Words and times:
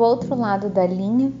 outro 0.00 0.34
lado 0.34 0.68
da 0.68 0.86
linha, 0.86 1.32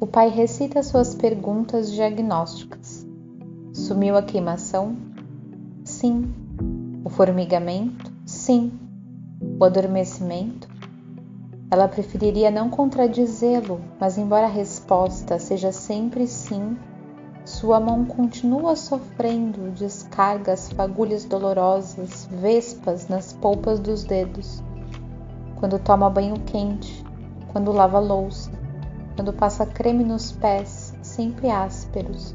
o 0.00 0.06
pai 0.06 0.28
recita 0.28 0.82
suas 0.82 1.14
perguntas 1.14 1.90
diagnósticas. 1.90 3.06
Sumiu 3.72 4.16
a 4.16 4.22
queimação? 4.22 4.96
Sim. 5.84 6.32
O 7.04 7.10
formigamento? 7.10 8.12
Sim. 8.26 8.72
O 9.58 9.64
adormecimento? 9.64 10.68
Ela 11.70 11.86
preferiria 11.86 12.50
não 12.50 12.70
contradizê-lo, 12.70 13.80
mas 14.00 14.16
embora 14.16 14.46
a 14.46 14.50
resposta 14.50 15.38
seja 15.38 15.70
sempre 15.70 16.26
sim, 16.26 16.76
sua 17.44 17.80
mão 17.80 18.04
continua 18.04 18.76
sofrendo 18.76 19.70
descargas, 19.70 20.70
fagulhas 20.70 21.24
dolorosas, 21.24 22.28
vespas 22.30 23.08
nas 23.08 23.32
polpas 23.32 23.80
dos 23.80 24.04
dedos. 24.04 24.62
Quando 25.56 25.78
toma 25.78 26.10
banho 26.10 26.38
quente, 26.40 27.04
quando 27.48 27.72
lava 27.72 27.98
louça, 27.98 28.50
quando 29.16 29.32
passa 29.32 29.66
creme 29.66 30.04
nos 30.04 30.32
pés, 30.32 30.94
sempre 31.02 31.50
ásperos. 31.50 32.34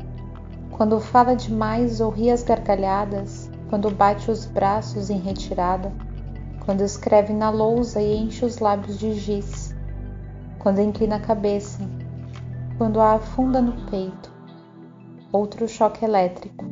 Quando 0.71 0.99
fala 0.99 1.35
demais 1.35 2.01
ou 2.01 2.10
ri 2.10 2.29
as 2.29 2.43
gargalhadas, 2.43 3.49
quando 3.70 3.90
bate 3.90 4.29
os 4.29 4.46
braços 4.46 5.10
em 5.10 5.20
retirada, 5.20 5.91
quando 6.65 6.82
escreve 6.82 7.34
na 7.34 7.49
lousa 7.49 8.02
e 8.02 8.15
enche 8.15 8.46
os 8.46 8.60
lábios 8.60 8.99
de 8.99 9.13
giz, 9.13 9.76
quando 10.60 10.79
inclina 10.79 11.18
a 11.18 11.20
cabeça, 11.20 11.80
quando 12.77 12.99
a 12.99 13.13
afunda 13.13 13.62
no 13.62 13.74
peito, 13.90 14.32
outro 15.32 15.68
choque 15.68 16.04
elétrico. 16.04 16.65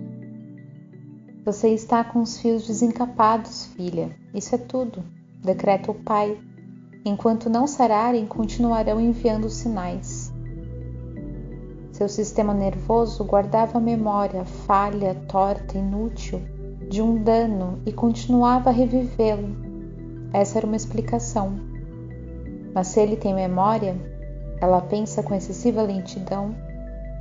Você 1.44 1.70
está 1.70 2.04
com 2.04 2.22
os 2.22 2.38
fios 2.40 2.68
desencapados, 2.68 3.66
filha. 3.68 4.16
Isso 4.34 4.54
é 4.54 4.58
tudo, 4.58 5.04
decreta 5.44 5.90
o 5.90 5.96
pai. 5.96 6.40
Enquanto 7.04 7.50
não 7.50 7.66
sararem, 7.66 8.26
continuarão 8.26 9.00
enviando 9.00 9.50
sinais. 9.50 10.32
Seu 11.92 12.08
sistema 12.08 12.54
nervoso 12.54 13.24
guardava 13.24 13.78
a 13.78 13.82
memória 13.82 14.46
falha, 14.46 15.16
torta, 15.28 15.78
inútil 15.78 16.42
de 16.90 17.02
um 17.02 17.24
dano 17.24 17.82
e 17.86 17.92
continuava 17.92 18.70
a 18.70 18.74
revivê-lo. 18.74 19.56
Essa 20.34 20.60
era 20.60 20.68
uma 20.68 20.76
explicação. 20.76 21.60
Mas 22.74 22.88
se 22.88 23.00
ele 23.00 23.16
tem 23.16 23.34
memória, 23.34 23.96
ela 24.60 24.82
pensa 24.82 25.24
com 25.24 25.34
excessiva 25.34 25.82
lentidão 25.82 26.56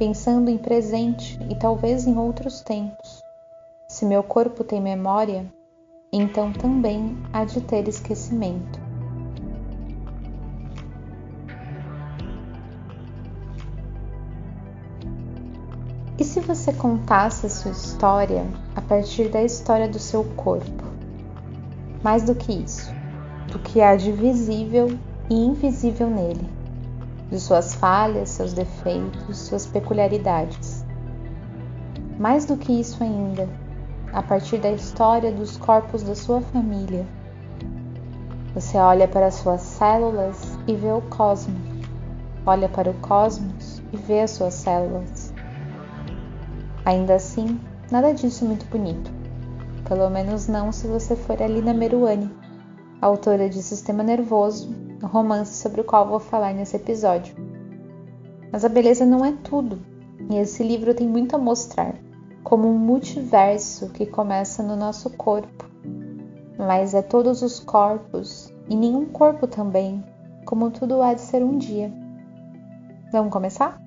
pensando 0.01 0.51
em 0.51 0.57
presente 0.57 1.39
e 1.51 1.55
talvez 1.55 2.07
em 2.07 2.17
outros 2.17 2.63
tempos. 2.63 3.23
Se 3.87 4.07
meu 4.07 4.23
corpo 4.23 4.65
tem 4.65 4.81
memória, 4.81 5.45
então 6.11 6.53
também 6.53 7.19
há 7.33 7.45
de 7.45 7.61
ter 7.61 7.87
esquecimento. 7.87 8.90
E 16.21 16.25
se 16.25 16.39
você 16.39 16.71
contasse 16.71 17.47
a 17.47 17.49
sua 17.49 17.71
história 17.71 18.47
a 18.77 18.83
partir 18.83 19.31
da 19.31 19.43
história 19.43 19.89
do 19.89 19.99
seu 19.99 20.23
corpo? 20.37 20.85
Mais 22.05 22.25
do 22.25 22.35
que 22.35 22.53
isso, 22.53 22.95
do 23.51 23.59
que 23.59 23.81
há 23.81 23.97
de 23.97 24.13
visível 24.13 24.99
e 25.31 25.35
invisível 25.35 26.11
nele 26.11 26.61
de 27.31 27.41
suas 27.41 27.75
falhas, 27.75 28.29
seus 28.29 28.53
defeitos, 28.53 29.39
suas 29.39 29.67
peculiaridades. 29.67 30.85
Mais 32.19 32.45
do 32.45 32.57
que 32.57 32.73
isso 32.73 33.03
ainda, 33.03 33.49
a 34.13 34.23
partir 34.23 34.59
da 34.59 34.71
história 34.71 35.33
dos 35.33 35.57
corpos 35.57 36.03
da 36.03 36.15
sua 36.15 36.43
família. 36.43 37.07
Você 38.53 38.77
olha 38.77 39.09
para 39.09 39.31
suas 39.31 39.63
células 39.63 40.59
e 40.67 40.75
vê 40.75 40.93
o 40.93 41.01
cosmos. 41.01 41.57
Olha 42.45 42.69
para 42.69 42.91
o 42.91 42.95
cosmos 42.95 43.81
e 43.93 43.97
vê 43.97 44.21
as 44.21 44.33
suas 44.33 44.55
células. 44.55 45.20
Ainda 46.85 47.15
assim, 47.15 47.61
nada 47.91 48.13
disso 48.13 48.45
é 48.45 48.49
muito 48.49 48.67
bonito. 48.67 49.11
Pelo 49.87 50.09
menos 50.11 50.49
não 50.49 50.73
se 50.73 50.87
você 50.87 51.17
for 51.17 51.43
a 51.43 51.47
Lina 51.47 51.75
Meruane, 51.75 52.31
autora 53.01 53.49
de 53.49 53.63
Sistema 53.63 54.03
Nervoso 54.03 54.91
romance 55.07 55.55
sobre 55.55 55.81
o 55.81 55.85
qual 55.85 56.07
vou 56.07 56.21
falar 56.21 56.53
nesse 56.53 56.77
episódio. 56.77 57.35
Mas 58.53 58.65
a 58.65 58.69
beleza 58.69 59.07
não 59.07 59.25
é 59.25 59.33
tudo, 59.33 59.81
e 60.31 60.37
esse 60.37 60.63
livro 60.63 60.95
tem 60.95 61.09
muito 61.09 61.35
a 61.37 61.39
mostrar, 61.39 61.95
como 62.43 62.69
um 62.69 62.79
multiverso 62.79 63.91
que 63.91 64.07
começa 64.07 64.63
no 64.63 64.77
nosso 64.77 65.11
corpo, 65.11 65.69
mas 66.59 66.95
é 66.95 67.03
todos 67.03 67.43
os 67.43 67.61
corpos 67.61 68.53
e 68.69 68.77
nenhum 68.77 69.07
corpo 69.07 69.47
também, 69.47 70.05
como 70.45 70.71
tudo 70.71 71.01
há 71.03 71.15
de 71.15 71.21
ser 71.21 71.43
um 71.43 71.57
dia. 71.57 71.93
Vamos 73.13 73.33
começar? 73.33 73.81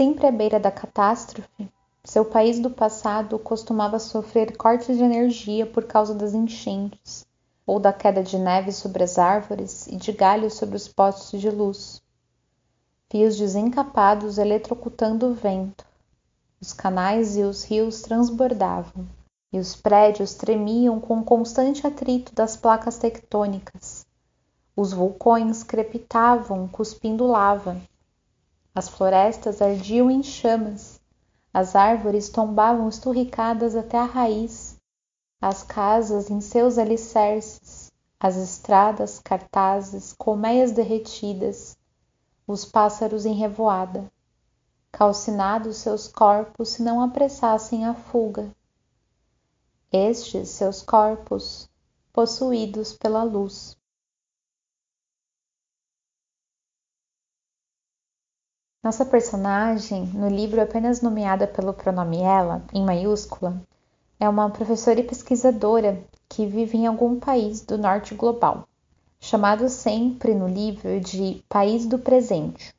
Sempre 0.00 0.26
à 0.26 0.32
beira 0.32 0.58
da 0.58 0.70
catástrofe, 0.70 1.68
seu 2.02 2.24
país 2.24 2.58
do 2.58 2.70
passado 2.70 3.38
costumava 3.38 3.98
sofrer 3.98 4.56
cortes 4.56 4.96
de 4.96 5.04
energia 5.04 5.66
por 5.66 5.84
causa 5.84 6.14
das 6.14 6.32
enchentes, 6.32 7.26
ou 7.66 7.78
da 7.78 7.92
queda 7.92 8.22
de 8.22 8.38
neve 8.38 8.72
sobre 8.72 9.04
as 9.04 9.18
árvores 9.18 9.86
e 9.88 9.96
de 9.96 10.10
galhos 10.10 10.54
sobre 10.54 10.74
os 10.74 10.88
postes 10.88 11.38
de 11.38 11.50
luz. 11.50 12.00
Fios 13.10 13.36
desencapados 13.36 14.38
eletrocutando 14.38 15.26
o 15.26 15.34
vento. 15.34 15.84
Os 16.58 16.72
canais 16.72 17.36
e 17.36 17.42
os 17.42 17.64
rios 17.64 18.00
transbordavam, 18.00 19.06
e 19.52 19.58
os 19.58 19.76
prédios 19.76 20.32
tremiam 20.32 20.98
com 20.98 21.18
o 21.18 21.24
constante 21.24 21.86
atrito 21.86 22.34
das 22.34 22.56
placas 22.56 22.96
tectônicas. 22.96 24.06
Os 24.74 24.94
vulcões 24.94 25.62
crepitavam, 25.62 26.66
cuspindo 26.68 27.26
lava, 27.26 27.76
as 28.74 28.88
florestas 28.88 29.60
ardiam 29.60 30.10
em 30.10 30.22
chamas, 30.22 31.00
as 31.52 31.74
árvores 31.74 32.28
tombavam 32.28 32.88
esturricadas 32.88 33.74
até 33.74 33.98
a 33.98 34.04
raiz, 34.04 34.76
as 35.40 35.62
casas 35.62 36.30
em 36.30 36.40
seus 36.40 36.78
alicerces, 36.78 37.90
as 38.18 38.36
estradas, 38.36 39.18
cartazes, 39.18 40.12
colmeias 40.12 40.72
derretidas, 40.72 41.76
os 42.46 42.64
pássaros 42.64 43.24
em 43.24 43.34
revoada, 43.34 44.10
calcinados 44.92 45.78
seus 45.78 46.06
corpos 46.06 46.70
se 46.70 46.82
não 46.82 47.02
apressassem 47.02 47.86
a 47.86 47.94
fuga. 47.94 48.54
Estes 49.90 50.50
seus 50.50 50.82
corpos, 50.82 51.68
possuídos 52.12 52.92
pela 52.92 53.22
luz. 53.22 53.76
Nossa 58.82 59.04
personagem, 59.04 60.06
no 60.06 60.26
livro 60.26 60.58
apenas 60.58 61.02
nomeada 61.02 61.46
pelo 61.46 61.74
pronome 61.74 62.22
ela, 62.22 62.64
em 62.72 62.82
maiúscula, 62.82 63.60
é 64.18 64.26
uma 64.26 64.48
professora 64.48 64.98
e 64.98 65.04
pesquisadora 65.04 66.02
que 66.26 66.46
vive 66.46 66.78
em 66.78 66.86
algum 66.86 67.20
país 67.20 67.60
do 67.60 67.76
norte 67.76 68.14
global, 68.14 68.66
chamado 69.20 69.68
sempre 69.68 70.34
no 70.34 70.48
livro 70.48 70.98
de 70.98 71.44
país 71.46 71.84
do 71.84 71.98
presente, 71.98 72.74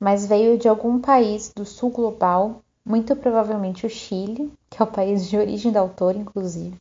mas 0.00 0.24
veio 0.24 0.56
de 0.56 0.70
algum 0.70 0.98
país 0.98 1.52
do 1.54 1.66
sul 1.66 1.90
global, 1.90 2.62
muito 2.82 3.14
provavelmente 3.14 3.84
o 3.84 3.90
Chile, 3.90 4.50
que 4.70 4.80
é 4.80 4.84
o 4.86 4.90
país 4.90 5.28
de 5.28 5.36
origem 5.36 5.70
da 5.70 5.80
autora, 5.80 6.16
inclusive, 6.16 6.80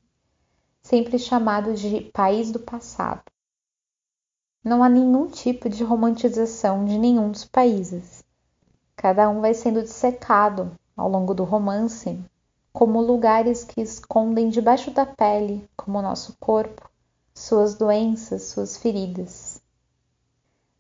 sempre 0.82 1.20
chamado 1.20 1.74
de 1.74 2.10
país 2.14 2.54
do 2.54 2.60
passado. 2.60 3.22
Não 4.64 4.82
há 4.82 4.88
nenhum 4.88 5.28
tipo 5.28 5.68
de 5.68 5.84
romantização 5.84 6.86
de 6.86 6.98
nenhum 6.98 7.30
dos 7.30 7.44
países 7.44 8.24
Cada 8.96 9.30
um 9.30 9.42
vai 9.42 9.54
sendo 9.54 9.82
dissecado 9.82 10.72
ao 10.96 11.10
longo 11.10 11.34
do 11.34 11.44
romance 11.44 12.18
como 12.72 13.02
lugares 13.02 13.64
que 13.64 13.82
escondem 13.82 14.50
debaixo 14.50 14.92
da 14.92 15.06
pele, 15.06 15.66
como 15.78 16.02
nosso 16.02 16.36
corpo, 16.40 16.90
suas 17.34 17.76
doenças, 17.76 18.44
suas 18.44 18.78
feridas. 18.78 19.62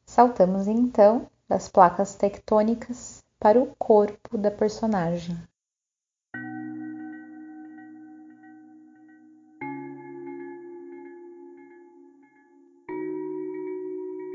Saltamos 0.05 0.67
então 0.67 1.27
das 1.47 1.69
placas 1.69 2.15
tectônicas 2.15 3.19
para 3.39 3.61
o 3.61 3.73
corpo 3.77 4.37
da 4.37 4.51
personagem. 4.51 5.37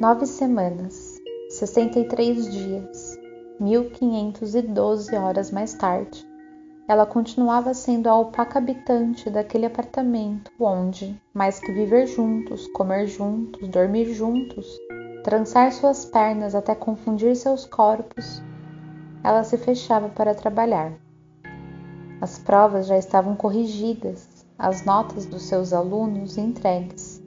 Nove 0.01 0.25
semanas, 0.25 1.19
sessenta 1.51 1.99
e 1.99 2.09
três 2.09 2.51
dias, 2.51 3.20
1512 3.61 5.15
horas 5.15 5.51
mais 5.51 5.75
tarde, 5.75 6.27
ela 6.89 7.05
continuava 7.05 7.75
sendo 7.75 8.09
a 8.09 8.19
opaca 8.19 8.59
habitante 8.59 9.29
daquele 9.29 9.67
apartamento 9.67 10.51
onde, 10.59 11.21
mais 11.35 11.61
que 11.61 11.71
viver 11.71 12.07
juntos, 12.07 12.67
comer 12.69 13.07
juntos, 13.07 13.69
dormir 13.69 14.15
juntos, 14.15 14.67
trançar 15.23 15.71
suas 15.73 16.07
pernas 16.07 16.55
até 16.55 16.75
confundir 16.75 17.37
seus 17.37 17.67
corpos, 17.67 18.43
ela 19.23 19.45
se 19.45 19.59
fechava 19.59 20.09
para 20.09 20.35
trabalhar. 20.35 20.95
As 22.19 22.39
provas 22.39 22.87
já 22.87 22.97
estavam 22.97 23.37
corrigidas, 23.37 24.47
as 24.59 24.87
notas 24.87 25.27
dos 25.27 25.43
seus 25.43 25.75
alunos 25.75 26.39
entregues. 26.39 27.23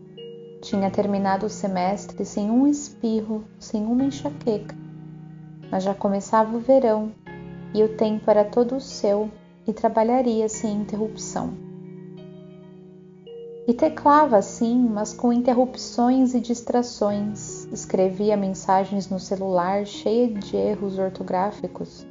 Tinha 0.63 0.89
terminado 0.89 1.45
o 1.45 1.49
semestre 1.49 2.25
sem 2.25 2.49
um 2.49 2.65
espirro, 2.65 3.43
sem 3.59 3.85
uma 3.85 4.03
enxaqueca. 4.03 4.82
Mas 5.73 5.81
já 5.81 5.95
começava 5.95 6.55
o 6.55 6.59
verão 6.59 7.11
e 7.73 7.81
o 7.81 7.97
tempo 7.97 8.29
era 8.29 8.45
todo 8.45 8.79
seu 8.79 9.31
e 9.65 9.73
trabalharia 9.73 10.47
sem 10.47 10.71
interrupção. 10.71 11.51
E 13.67 13.73
teclava 13.73 14.37
assim, 14.37 14.77
mas 14.87 15.15
com 15.15 15.33
interrupções 15.33 16.35
e 16.35 16.39
distrações. 16.39 17.65
Escrevia 17.71 18.37
mensagens 18.37 19.09
no 19.09 19.19
celular 19.19 19.83
cheia 19.83 20.31
de 20.31 20.55
erros 20.55 20.99
ortográficos. 20.99 22.05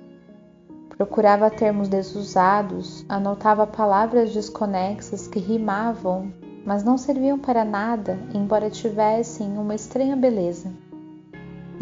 Procurava 0.88 1.48
termos 1.48 1.86
desusados, 1.86 3.04
anotava 3.08 3.64
palavras 3.64 4.34
desconexas 4.34 5.28
que 5.28 5.38
rimavam, 5.38 6.32
mas 6.66 6.82
não 6.82 6.98
serviam 6.98 7.38
para 7.38 7.64
nada, 7.64 8.18
embora 8.34 8.68
tivessem 8.68 9.56
uma 9.56 9.76
estranha 9.76 10.16
beleza. 10.16 10.81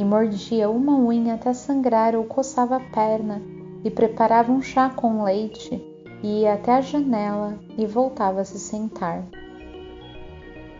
E 0.00 0.04
mordia 0.04 0.70
uma 0.70 0.96
unha 0.96 1.34
até 1.34 1.52
sangrar 1.52 2.16
ou 2.16 2.24
coçava 2.24 2.76
a 2.76 2.80
perna 2.80 3.42
e 3.84 3.90
preparava 3.90 4.50
um 4.50 4.62
chá 4.62 4.88
com 4.88 5.22
leite 5.22 5.78
e 6.22 6.40
ia 6.40 6.54
até 6.54 6.72
a 6.72 6.80
janela 6.80 7.58
e 7.76 7.84
voltava 7.84 8.40
a 8.40 8.44
se 8.46 8.58
sentar. 8.58 9.22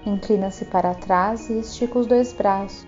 Inclina-se 0.06 0.64
para 0.64 0.94
trás 0.94 1.50
e 1.50 1.58
estica 1.58 1.98
os 1.98 2.06
dois 2.06 2.32
braços. 2.32 2.86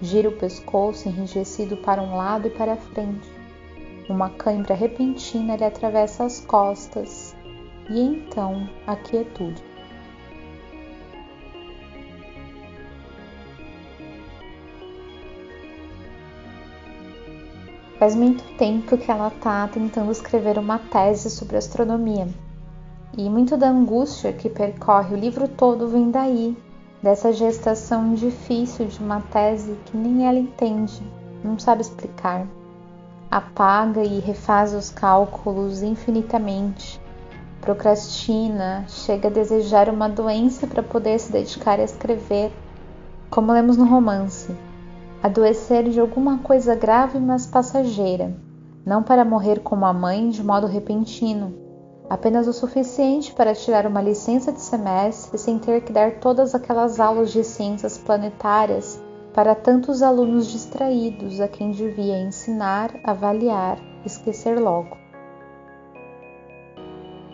Gira 0.00 0.30
o 0.30 0.38
pescoço 0.38 1.10
enrijecido 1.10 1.76
para 1.76 2.00
um 2.00 2.16
lado 2.16 2.48
e 2.48 2.50
para 2.50 2.76
frente. 2.76 3.30
Uma 4.08 4.30
cãibra 4.30 4.74
repentina 4.74 5.56
lhe 5.56 5.64
atravessa 5.64 6.24
as 6.24 6.40
costas 6.40 7.36
e 7.90 8.00
então 8.00 8.66
a 8.86 8.96
quietude. 8.96 9.62
Faz 17.98 18.14
muito 18.14 18.42
tempo 18.56 18.98
que 18.98 19.10
ela 19.10 19.28
está 19.28 19.68
tentando 19.68 20.10
escrever 20.10 20.58
uma 20.58 20.78
tese 20.78 21.30
sobre 21.30 21.56
astronomia 21.56 22.28
e 23.16 23.30
muito 23.30 23.56
da 23.56 23.68
angústia 23.68 24.32
que 24.32 24.48
percorre 24.48 25.14
o 25.14 25.18
livro 25.18 25.46
todo 25.46 25.88
vem 25.88 26.10
daí, 26.10 26.56
dessa 27.00 27.32
gestação 27.32 28.14
difícil 28.14 28.86
de 28.86 28.98
uma 28.98 29.20
tese 29.20 29.76
que 29.86 29.96
nem 29.96 30.26
ela 30.26 30.38
entende, 30.38 31.00
não 31.44 31.58
sabe 31.58 31.82
explicar. 31.82 32.46
Apaga 33.30 34.02
e 34.02 34.18
refaz 34.18 34.74
os 34.74 34.90
cálculos 34.90 35.82
infinitamente. 35.82 37.00
Procrastina, 37.60 38.84
chega 38.88 39.28
a 39.28 39.32
desejar 39.32 39.88
uma 39.88 40.08
doença 40.08 40.66
para 40.66 40.82
poder 40.82 41.18
se 41.18 41.32
dedicar 41.32 41.78
a 41.78 41.84
escrever, 41.84 42.52
como 43.30 43.52
lemos 43.52 43.76
no 43.76 43.84
romance. 43.84 44.54
Adoecer 45.24 45.88
de 45.88 45.98
alguma 45.98 46.40
coisa 46.40 46.74
grave, 46.74 47.18
mas 47.18 47.46
passageira, 47.46 48.36
não 48.84 49.02
para 49.02 49.24
morrer 49.24 49.60
como 49.60 49.86
a 49.86 49.92
mãe 49.94 50.28
de 50.28 50.44
modo 50.44 50.66
repentino, 50.66 51.54
apenas 52.10 52.46
o 52.46 52.52
suficiente 52.52 53.32
para 53.32 53.54
tirar 53.54 53.86
uma 53.86 54.02
licença 54.02 54.52
de 54.52 54.60
semestre 54.60 55.38
sem 55.38 55.58
ter 55.58 55.80
que 55.80 55.94
dar 55.94 56.20
todas 56.20 56.54
aquelas 56.54 57.00
aulas 57.00 57.32
de 57.32 57.42
ciências 57.42 57.96
planetárias 57.96 59.02
para 59.32 59.54
tantos 59.54 60.02
alunos 60.02 60.46
distraídos 60.46 61.40
a 61.40 61.48
quem 61.48 61.70
devia 61.70 62.18
ensinar, 62.20 62.90
avaliar, 63.02 63.78
esquecer 64.04 64.60
logo. 64.60 64.94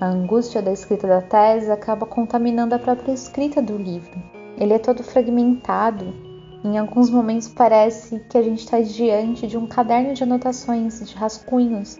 A 0.00 0.06
angústia 0.06 0.62
da 0.62 0.70
escrita 0.70 1.08
da 1.08 1.22
tese 1.22 1.72
acaba 1.72 2.06
contaminando 2.06 2.72
a 2.72 2.78
própria 2.78 3.10
escrita 3.10 3.60
do 3.60 3.76
livro. 3.76 4.16
Ele 4.56 4.74
é 4.74 4.78
todo 4.78 5.02
fragmentado. 5.02 6.29
Em 6.64 6.78
alguns 6.78 7.10
momentos 7.10 7.48
parece 7.48 8.20
que 8.28 8.36
a 8.36 8.42
gente 8.42 8.60
está 8.60 8.80
diante 8.80 9.46
de 9.46 9.56
um 9.56 9.66
caderno 9.66 10.14
de 10.14 10.22
anotações, 10.22 11.08
de 11.08 11.14
rascunhos, 11.14 11.98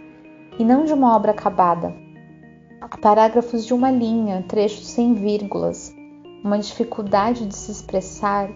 e 0.59 0.65
não 0.65 0.85
de 0.85 0.93
uma 0.93 1.17
obra 1.17 1.31
acabada 1.31 1.95
parágrafos 3.01 3.65
de 3.65 3.73
uma 3.73 3.91
linha, 3.91 4.45
trechos 4.47 4.87
sem 4.87 5.15
vírgulas, 5.15 5.95
uma 6.45 6.59
dificuldade 6.59 7.47
de 7.47 7.57
se 7.57 7.73
expressar 7.73 8.51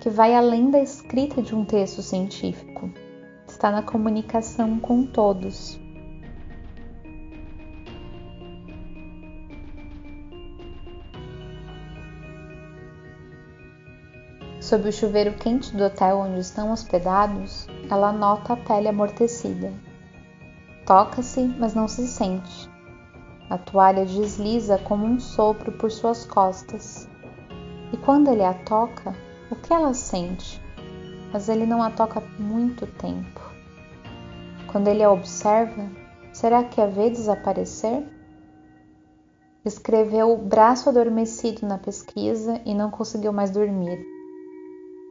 que 0.00 0.08
vai 0.08 0.34
além 0.34 0.70
da 0.70 0.80
escrita 0.80 1.42
de 1.42 1.54
um 1.54 1.64
texto 1.64 2.00
científico. 2.00 2.90
Está 3.48 3.72
na 3.72 3.82
comunicação 3.82 4.78
com 4.78 5.04
todos. 5.04 5.80
Sob 14.68 14.86
o 14.86 14.92
chuveiro 14.92 15.32
quente 15.32 15.74
do 15.74 15.82
hotel 15.82 16.18
onde 16.18 16.40
estão 16.40 16.70
hospedados, 16.70 17.66
ela 17.88 18.12
nota 18.12 18.52
a 18.52 18.56
pele 18.58 18.86
amortecida. 18.86 19.72
Toca-se, 20.84 21.40
mas 21.58 21.72
não 21.72 21.88
se 21.88 22.06
sente. 22.06 22.68
A 23.48 23.56
toalha 23.56 24.04
desliza 24.04 24.76
como 24.76 25.06
um 25.06 25.18
sopro 25.18 25.72
por 25.72 25.90
suas 25.90 26.26
costas. 26.26 27.08
E 27.94 27.96
quando 27.96 28.28
ele 28.28 28.44
a 28.44 28.52
toca, 28.52 29.16
o 29.50 29.56
que 29.56 29.72
ela 29.72 29.94
sente? 29.94 30.60
Mas 31.32 31.48
ele 31.48 31.64
não 31.64 31.82
a 31.82 31.90
toca 31.90 32.22
muito 32.38 32.86
tempo. 32.86 33.40
Quando 34.70 34.88
ele 34.88 35.02
a 35.02 35.10
observa, 35.10 35.90
será 36.30 36.62
que 36.62 36.78
a 36.78 36.86
vê 36.86 37.08
desaparecer? 37.08 38.06
Escreveu 39.64 40.30
o 40.30 40.36
braço 40.36 40.90
adormecido 40.90 41.66
na 41.66 41.78
pesquisa 41.78 42.60
e 42.66 42.74
não 42.74 42.90
conseguiu 42.90 43.32
mais 43.32 43.50
dormir. 43.50 44.17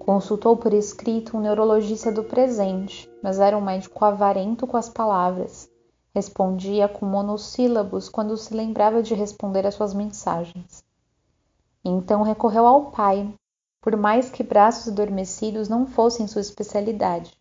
Consultou 0.07 0.57
por 0.57 0.73
escrito 0.73 1.37
um 1.37 1.41
neurologista 1.41 2.11
do 2.11 2.23
presente, 2.23 3.07
mas 3.21 3.39
era 3.39 3.55
um 3.55 3.61
médico 3.61 4.03
avarento 4.03 4.65
com 4.65 4.77
as 4.77 4.89
palavras 4.89 5.69
Respondia 6.17 6.87
com 6.87 7.05
monossílabos 7.05 8.09
quando 8.09 8.35
se 8.37 8.51
lembrava 8.51 9.03
de 9.03 9.13
responder 9.13 9.67
às 9.67 9.75
suas 9.75 9.93
mensagens. 9.93 10.83
Então 11.85 12.23
recorreu 12.23 12.65
ao 12.65 12.89
pai, 12.89 13.31
por 13.79 13.95
mais 13.95 14.27
que 14.27 14.41
braços 14.41 14.91
adormecidos 14.91 15.69
não 15.69 15.85
fossem 15.85 16.25
sua 16.25 16.41
especialidade. 16.41 17.37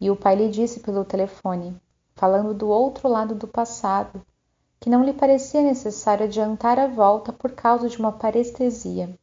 E 0.00 0.10
o 0.10 0.16
pai 0.16 0.36
lhe 0.36 0.48
disse 0.48 0.80
pelo 0.80 1.04
telefone, 1.04 1.76
falando 2.14 2.54
do 2.54 2.70
outro 2.70 3.10
lado 3.10 3.34
do 3.34 3.46
passado, 3.46 4.22
que 4.80 4.88
não 4.88 5.04
lhe 5.04 5.12
parecia 5.12 5.60
necessário 5.60 6.24
adiantar 6.24 6.78
a 6.78 6.86
volta 6.86 7.30
por 7.30 7.52
causa 7.52 7.90
de 7.90 7.98
uma 7.98 8.12
parestesia. 8.12 9.14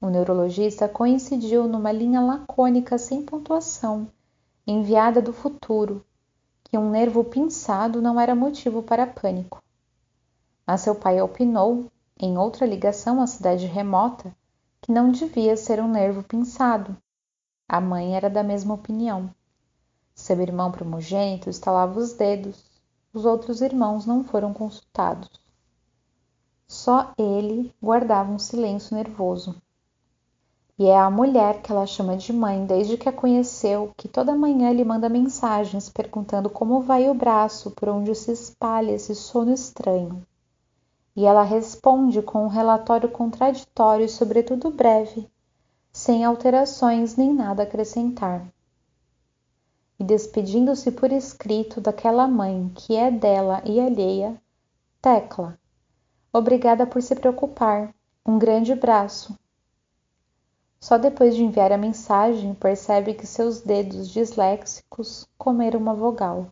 O 0.00 0.08
neurologista 0.10 0.88
coincidiu 0.88 1.66
numa 1.66 1.90
linha 1.90 2.20
lacônica 2.20 2.96
sem 2.96 3.20
pontuação, 3.20 4.08
enviada 4.64 5.20
do 5.20 5.32
futuro, 5.32 6.04
que 6.62 6.78
um 6.78 6.88
nervo 6.88 7.24
pinçado 7.24 8.00
não 8.00 8.20
era 8.20 8.32
motivo 8.32 8.80
para 8.80 9.08
pânico. 9.08 9.60
Mas 10.64 10.82
seu 10.82 10.94
pai 10.94 11.20
opinou, 11.20 11.90
em 12.16 12.38
outra 12.38 12.64
ligação 12.64 13.20
à 13.20 13.26
cidade 13.26 13.66
remota, 13.66 14.32
que 14.80 14.92
não 14.92 15.10
devia 15.10 15.56
ser 15.56 15.80
um 15.80 15.90
nervo 15.90 16.22
pinçado. 16.22 16.96
A 17.68 17.80
mãe 17.80 18.14
era 18.14 18.30
da 18.30 18.44
mesma 18.44 18.74
opinião. 18.74 19.34
Seu 20.14 20.40
irmão 20.40 20.70
primogênito 20.70 21.50
estalava 21.50 21.98
os 21.98 22.12
dedos, 22.12 22.70
os 23.12 23.24
outros 23.24 23.60
irmãos 23.60 24.06
não 24.06 24.22
foram 24.22 24.54
consultados. 24.54 25.28
Só 26.68 27.12
ele 27.18 27.74
guardava 27.82 28.30
um 28.30 28.38
silêncio 28.38 28.94
nervoso. 28.94 29.60
E 30.78 30.86
é 30.86 30.96
a 30.96 31.10
mulher 31.10 31.60
que 31.60 31.72
ela 31.72 31.86
chama 31.86 32.16
de 32.16 32.32
mãe 32.32 32.64
desde 32.64 32.96
que 32.96 33.08
a 33.08 33.12
conheceu, 33.12 33.92
que 33.96 34.06
toda 34.06 34.36
manhã 34.36 34.70
lhe 34.72 34.84
manda 34.84 35.08
mensagens 35.08 35.88
perguntando 35.88 36.48
como 36.48 36.80
vai 36.80 37.10
o 37.10 37.14
braço, 37.14 37.72
por 37.72 37.88
onde 37.88 38.14
se 38.14 38.30
espalha 38.30 38.92
esse 38.92 39.12
sono 39.12 39.52
estranho. 39.52 40.24
E 41.16 41.24
ela 41.24 41.42
responde 41.42 42.22
com 42.22 42.44
um 42.44 42.48
relatório 42.48 43.08
contraditório 43.08 44.06
e, 44.06 44.08
sobretudo, 44.08 44.70
breve, 44.70 45.28
sem 45.92 46.24
alterações 46.24 47.16
nem 47.16 47.34
nada 47.34 47.64
a 47.64 47.66
acrescentar. 47.66 48.46
E 49.98 50.04
despedindo-se 50.04 50.92
por 50.92 51.10
escrito 51.10 51.80
daquela 51.80 52.28
mãe 52.28 52.70
que 52.72 52.94
é 52.94 53.10
dela 53.10 53.60
e 53.64 53.80
alheia, 53.80 54.40
Tecla, 55.02 55.58
obrigada 56.32 56.86
por 56.86 57.02
se 57.02 57.16
preocupar, 57.16 57.92
um 58.24 58.38
grande 58.38 58.76
braço, 58.76 59.36
só 60.80 60.96
depois 60.96 61.34
de 61.34 61.42
enviar 61.42 61.72
a 61.72 61.78
mensagem 61.78 62.54
percebe 62.54 63.14
que 63.14 63.26
seus 63.26 63.60
dedos 63.60 64.08
disléxicos 64.08 65.26
comeram 65.36 65.80
uma 65.80 65.94
vogal. 65.94 66.48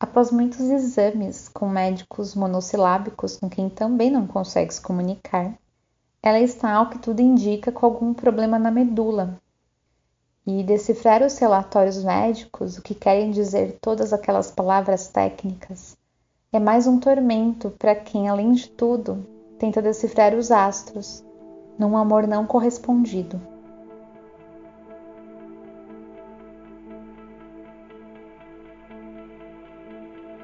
Após 0.00 0.32
muitos 0.32 0.60
exames 0.60 1.48
com 1.48 1.68
médicos 1.68 2.34
monossilábicos 2.34 3.36
com 3.36 3.48
quem 3.48 3.68
também 3.68 4.10
não 4.10 4.26
consegue 4.26 4.72
se 4.72 4.80
comunicar, 4.80 5.56
ela 6.22 6.40
está, 6.40 6.72
ao 6.74 6.90
que 6.90 6.98
tudo 6.98 7.20
indica, 7.20 7.70
com 7.70 7.86
algum 7.86 8.12
problema 8.12 8.58
na 8.58 8.70
medula. 8.70 9.40
E 10.46 10.64
decifrar 10.64 11.22
os 11.22 11.38
relatórios 11.38 12.02
médicos, 12.02 12.76
o 12.76 12.82
que 12.82 12.94
querem 12.94 13.30
dizer 13.30 13.78
todas 13.80 14.12
aquelas 14.12 14.50
palavras 14.50 15.08
técnicas, 15.08 15.96
é 16.52 16.58
mais 16.58 16.88
um 16.88 16.98
tormento 16.98 17.70
para 17.78 17.94
quem, 17.94 18.28
além 18.28 18.50
de 18.50 18.68
tudo, 18.70 19.24
tenta 19.56 19.80
decifrar 19.80 20.34
os 20.34 20.50
astros 20.50 21.24
num 21.78 21.96
amor 21.96 22.26
não 22.26 22.44
correspondido. 22.44 23.40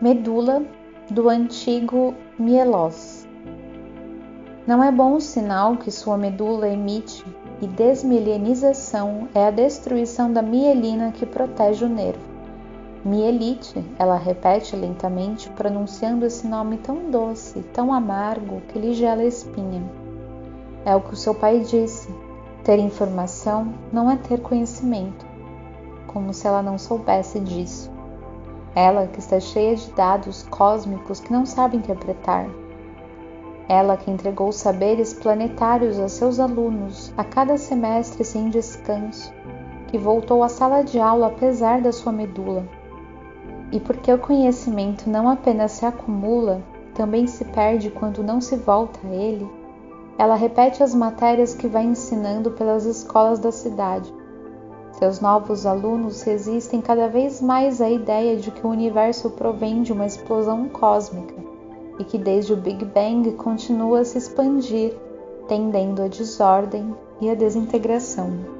Medula 0.00 0.64
do 1.10 1.28
antigo 1.28 2.14
mielós. 2.38 3.26
Não 4.64 4.84
é 4.84 4.92
bom 4.92 5.14
o 5.14 5.20
sinal 5.20 5.76
que 5.76 5.90
sua 5.90 6.16
medula 6.16 6.68
emite 6.68 7.24
e 7.60 7.66
desmielinização 7.66 9.28
é 9.34 9.48
a 9.48 9.50
destruição 9.50 10.32
da 10.32 10.42
mielina 10.42 11.10
que 11.10 11.26
protege 11.26 11.84
o 11.84 11.88
nervo. 11.88 12.35
Mielite, 13.06 13.84
ela 14.00 14.16
repete 14.16 14.74
lentamente, 14.74 15.48
pronunciando 15.50 16.26
esse 16.26 16.44
nome 16.44 16.76
tão 16.78 17.08
doce, 17.08 17.60
tão 17.72 17.94
amargo, 17.94 18.60
que 18.62 18.80
lhe 18.80 18.94
gela 18.94 19.22
a 19.22 19.26
espinha. 19.26 19.80
É 20.84 20.96
o 20.96 21.00
que 21.00 21.14
o 21.14 21.16
seu 21.16 21.32
pai 21.32 21.60
disse: 21.60 22.12
ter 22.64 22.80
informação 22.80 23.72
não 23.92 24.10
é 24.10 24.16
ter 24.16 24.40
conhecimento, 24.40 25.24
como 26.08 26.34
se 26.34 26.48
ela 26.48 26.60
não 26.60 26.76
soubesse 26.76 27.38
disso. 27.38 27.88
Ela 28.74 29.06
que 29.06 29.20
está 29.20 29.38
cheia 29.38 29.76
de 29.76 29.88
dados 29.92 30.42
cósmicos 30.50 31.20
que 31.20 31.32
não 31.32 31.46
sabe 31.46 31.76
interpretar. 31.76 32.48
Ela 33.68 33.96
que 33.96 34.10
entregou 34.10 34.50
saberes 34.50 35.14
planetários 35.14 36.00
a 36.00 36.08
seus 36.08 36.40
alunos 36.40 37.14
a 37.16 37.22
cada 37.22 37.56
semestre 37.56 38.24
sem 38.24 38.50
descanso, 38.50 39.32
que 39.86 39.96
voltou 39.96 40.42
à 40.42 40.48
sala 40.48 40.82
de 40.82 40.98
aula 40.98 41.28
apesar 41.28 41.80
da 41.80 41.92
sua 41.92 42.10
medula 42.10 42.64
e 43.72 43.80
porque 43.80 44.12
o 44.12 44.18
conhecimento 44.18 45.08
não 45.10 45.28
apenas 45.28 45.72
se 45.72 45.84
acumula, 45.84 46.62
também 46.94 47.26
se 47.26 47.44
perde 47.44 47.90
quando 47.90 48.22
não 48.22 48.40
se 48.40 48.56
volta 48.56 48.98
a 49.04 49.14
ele, 49.14 49.48
ela 50.18 50.34
repete 50.34 50.82
as 50.82 50.94
matérias 50.94 51.54
que 51.54 51.66
vai 51.66 51.84
ensinando 51.84 52.50
pelas 52.52 52.84
escolas 52.84 53.38
da 53.38 53.52
cidade. 53.52 54.12
Seus 54.92 55.20
novos 55.20 55.66
alunos 55.66 56.22
resistem 56.22 56.80
cada 56.80 57.06
vez 57.06 57.42
mais 57.42 57.82
à 57.82 57.90
ideia 57.90 58.36
de 58.36 58.50
que 58.50 58.66
o 58.66 58.70
universo 58.70 59.28
provém 59.30 59.82
de 59.82 59.92
uma 59.92 60.06
explosão 60.06 60.68
cósmica 60.68 61.34
e 61.98 62.04
que 62.04 62.16
desde 62.16 62.54
o 62.54 62.56
Big 62.56 62.82
Bang 62.84 63.30
continua 63.32 64.00
a 64.00 64.04
se 64.04 64.16
expandir, 64.16 64.94
tendendo 65.48 66.02
à 66.02 66.08
desordem 66.08 66.94
e 67.20 67.28
à 67.28 67.34
desintegração. 67.34 68.55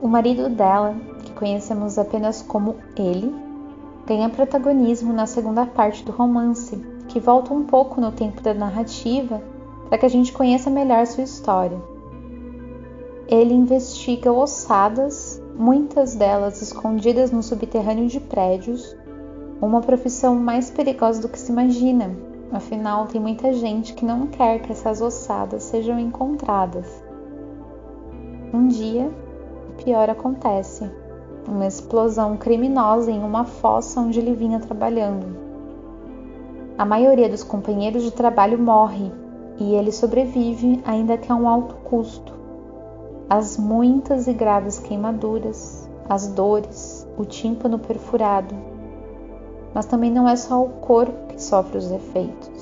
O 0.00 0.06
marido 0.06 0.48
dela, 0.48 0.94
que 1.24 1.32
conhecemos 1.32 1.98
apenas 1.98 2.40
como 2.40 2.76
ele, 2.96 3.34
ganha 4.06 4.28
protagonismo 4.28 5.12
na 5.12 5.26
segunda 5.26 5.66
parte 5.66 6.04
do 6.04 6.12
romance, 6.12 6.76
que 7.08 7.18
volta 7.18 7.52
um 7.52 7.64
pouco 7.64 8.00
no 8.00 8.12
tempo 8.12 8.40
da 8.40 8.54
narrativa 8.54 9.42
para 9.88 9.98
que 9.98 10.06
a 10.06 10.08
gente 10.08 10.32
conheça 10.32 10.70
melhor 10.70 11.06
sua 11.06 11.24
história. 11.24 11.78
Ele 13.26 13.52
investiga 13.52 14.32
ossadas, 14.32 15.42
muitas 15.56 16.14
delas 16.14 16.62
escondidas 16.62 17.32
no 17.32 17.42
subterrâneo 17.42 18.06
de 18.06 18.20
prédios, 18.20 18.96
uma 19.60 19.80
profissão 19.80 20.36
mais 20.36 20.70
perigosa 20.70 21.20
do 21.20 21.28
que 21.28 21.38
se 21.38 21.50
imagina, 21.50 22.16
afinal, 22.52 23.06
tem 23.06 23.20
muita 23.20 23.52
gente 23.52 23.94
que 23.94 24.04
não 24.04 24.28
quer 24.28 24.60
que 24.60 24.72
essas 24.72 25.00
ossadas 25.00 25.64
sejam 25.64 25.98
encontradas. 25.98 26.86
Um 28.54 28.68
dia, 28.68 29.10
pior 29.82 30.10
acontece: 30.10 30.90
uma 31.46 31.66
explosão 31.66 32.36
criminosa 32.36 33.10
em 33.10 33.22
uma 33.22 33.44
fossa 33.44 34.00
onde 34.00 34.18
ele 34.18 34.34
vinha 34.34 34.60
trabalhando. 34.60 35.48
A 36.76 36.84
maioria 36.84 37.28
dos 37.28 37.42
companheiros 37.42 38.02
de 38.02 38.12
trabalho 38.12 38.58
morre 38.58 39.10
e 39.58 39.74
ele 39.74 39.90
sobrevive, 39.90 40.80
ainda 40.84 41.18
que 41.18 41.32
a 41.32 41.34
um 41.34 41.48
alto 41.48 41.74
custo. 41.76 42.32
As 43.28 43.56
muitas 43.56 44.26
e 44.26 44.32
graves 44.32 44.78
queimaduras, 44.78 45.88
as 46.08 46.28
dores, 46.28 47.06
o 47.18 47.24
tímpano 47.24 47.78
perfurado. 47.78 48.54
Mas 49.74 49.86
também 49.86 50.10
não 50.10 50.28
é 50.28 50.36
só 50.36 50.62
o 50.62 50.68
corpo 50.68 51.34
que 51.34 51.42
sofre 51.42 51.78
os 51.78 51.90
efeitos 51.90 52.57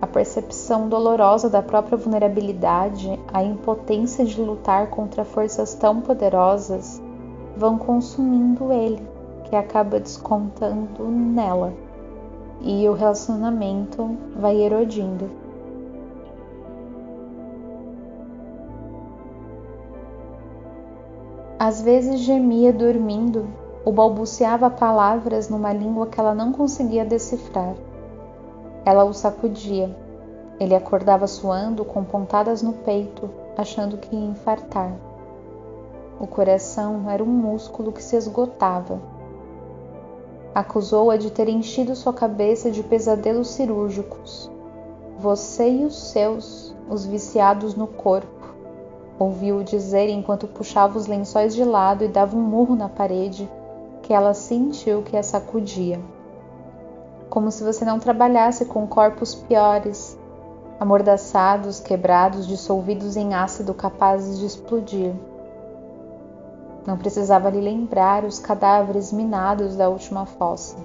a 0.00 0.06
percepção 0.06 0.88
dolorosa 0.88 1.50
da 1.50 1.60
própria 1.60 1.98
vulnerabilidade, 1.98 3.20
a 3.32 3.42
impotência 3.44 4.24
de 4.24 4.40
lutar 4.40 4.88
contra 4.88 5.24
forças 5.24 5.74
tão 5.74 6.00
poderosas 6.00 7.02
vão 7.54 7.76
consumindo 7.76 8.72
ele, 8.72 9.06
que 9.44 9.54
acaba 9.54 10.00
descontando 10.00 11.04
nela, 11.04 11.74
e 12.62 12.88
o 12.88 12.94
relacionamento 12.94 14.16
vai 14.34 14.56
erodindo. 14.56 15.30
Às 21.58 21.82
vezes 21.82 22.20
gemia 22.20 22.72
dormindo 22.72 23.46
ou 23.84 23.92
balbuciava 23.92 24.70
palavras 24.70 25.50
numa 25.50 25.74
língua 25.74 26.06
que 26.06 26.18
ela 26.18 26.34
não 26.34 26.52
conseguia 26.52 27.04
decifrar. 27.04 27.74
Ela 28.84 29.04
o 29.04 29.12
sacudia. 29.12 29.94
Ele 30.58 30.74
acordava 30.74 31.26
suando, 31.26 31.84
com 31.84 32.02
pontadas 32.02 32.62
no 32.62 32.72
peito, 32.72 33.28
achando 33.56 33.98
que 33.98 34.14
ia 34.14 34.30
infartar. 34.30 34.92
O 36.18 36.26
coração 36.26 37.10
era 37.10 37.22
um 37.22 37.26
músculo 37.26 37.92
que 37.92 38.02
se 38.02 38.16
esgotava. 38.16 38.98
Acusou-a 40.54 41.16
de 41.16 41.30
ter 41.30 41.48
enchido 41.48 41.94
sua 41.94 42.12
cabeça 42.12 42.70
de 42.70 42.82
pesadelos 42.82 43.48
cirúrgicos. 43.48 44.50
Você 45.18 45.70
e 45.70 45.84
os 45.84 45.96
seus, 46.10 46.74
os 46.88 47.04
viciados 47.04 47.74
no 47.74 47.86
corpo, 47.86 48.54
ouviu-o 49.18 49.62
dizer 49.62 50.08
enquanto 50.08 50.46
puxava 50.46 50.96
os 50.96 51.06
lençóis 51.06 51.54
de 51.54 51.64
lado 51.64 52.02
e 52.04 52.08
dava 52.08 52.34
um 52.34 52.42
murro 52.42 52.74
na 52.74 52.88
parede, 52.88 53.48
que 54.02 54.14
ela 54.14 54.32
sentiu 54.32 55.02
que 55.02 55.16
a 55.16 55.22
sacudia 55.22 56.00
como 57.30 57.52
se 57.52 57.62
você 57.62 57.84
não 57.84 58.00
trabalhasse 58.00 58.64
com 58.64 58.86
corpos 58.88 59.36
piores, 59.36 60.18
amordaçados, 60.80 61.78
quebrados, 61.78 62.44
dissolvidos 62.44 63.16
em 63.16 63.34
ácido 63.34 63.72
capazes 63.72 64.40
de 64.40 64.46
explodir. 64.46 65.14
Não 66.84 66.98
precisava 66.98 67.48
lhe 67.48 67.60
lembrar 67.60 68.24
os 68.24 68.40
cadáveres 68.40 69.12
minados 69.12 69.76
da 69.76 69.88
última 69.88 70.26
fossa, 70.26 70.76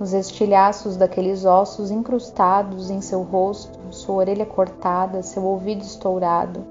os 0.00 0.14
estilhaços 0.14 0.96
daqueles 0.96 1.44
ossos 1.44 1.90
incrustados 1.90 2.88
em 2.88 3.02
seu 3.02 3.22
rosto, 3.22 3.78
sua 3.90 4.14
orelha 4.14 4.46
cortada, 4.46 5.22
seu 5.22 5.44
ouvido 5.44 5.82
estourado, 5.82 6.64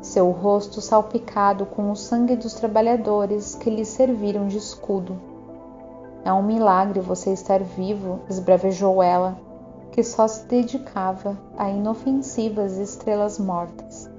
seu 0.00 0.30
rosto 0.30 0.80
salpicado 0.80 1.66
com 1.66 1.90
o 1.90 1.96
sangue 1.96 2.36
dos 2.36 2.54
trabalhadores 2.54 3.56
que 3.56 3.70
lhe 3.70 3.84
serviram 3.84 4.46
de 4.46 4.58
escudo. 4.58 5.33
É 6.24 6.32
um 6.32 6.42
milagre 6.42 7.00
você 7.00 7.34
estar 7.34 7.62
vivo, 7.62 8.20
esbravejou 8.30 9.02
ela, 9.02 9.36
que 9.92 10.02
só 10.02 10.26
se 10.26 10.46
dedicava 10.46 11.38
a 11.54 11.68
inofensivas 11.68 12.78
estrelas 12.78 13.38
mortas. 13.38 14.10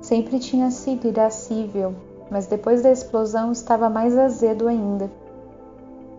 Sempre 0.00 0.38
tinha 0.38 0.70
sido 0.70 1.06
irascível, 1.06 1.94
mas 2.30 2.46
depois 2.46 2.80
da 2.80 2.90
explosão 2.90 3.52
estava 3.52 3.90
mais 3.90 4.16
azedo 4.16 4.66
ainda. 4.66 5.10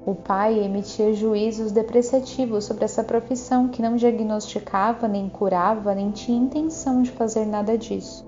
O 0.06 0.14
pai 0.14 0.60
emitia 0.60 1.12
juízos 1.12 1.72
depreciativos 1.72 2.66
sobre 2.66 2.86
essa 2.86 3.04
profissão 3.04 3.70
que 3.70 3.82
não 3.82 3.96
diagnosticava, 3.96 5.08
nem 5.08 5.28
curava, 5.28 5.96
nem 5.96 6.12
tinha 6.12 6.38
intenção 6.38 7.02
de 7.02 7.10
fazer 7.10 7.48
nada 7.48 7.76
disso. 7.76 8.24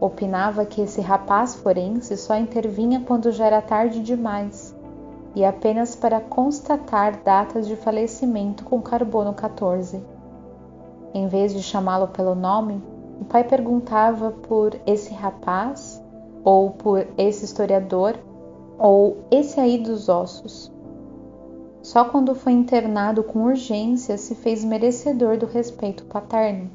Opinava 0.00 0.66
que 0.66 0.80
esse 0.80 1.00
rapaz 1.00 1.54
forense 1.54 2.16
só 2.16 2.34
intervinha 2.36 3.04
quando 3.06 3.30
já 3.30 3.46
era 3.46 3.62
tarde 3.62 4.00
demais 4.00 4.73
e 5.34 5.44
apenas 5.44 5.96
para 5.96 6.20
constatar 6.20 7.22
datas 7.22 7.66
de 7.66 7.76
falecimento 7.76 8.64
com 8.64 8.80
carbono 8.80 9.34
14. 9.34 10.02
Em 11.12 11.28
vez 11.28 11.52
de 11.52 11.62
chamá-lo 11.62 12.08
pelo 12.08 12.34
nome, 12.34 12.82
o 13.20 13.24
pai 13.24 13.44
perguntava 13.44 14.30
por 14.30 14.74
esse 14.86 15.12
rapaz, 15.12 16.02
ou 16.44 16.70
por 16.70 17.06
esse 17.16 17.44
historiador, 17.44 18.18
ou 18.78 19.24
esse 19.30 19.58
aí 19.58 19.78
dos 19.78 20.08
ossos. 20.08 20.72
Só 21.82 22.04
quando 22.04 22.34
foi 22.34 22.52
internado 22.52 23.22
com 23.22 23.44
urgência 23.44 24.16
se 24.16 24.34
fez 24.34 24.64
merecedor 24.64 25.36
do 25.36 25.46
respeito 25.46 26.04
paterno. 26.06 26.70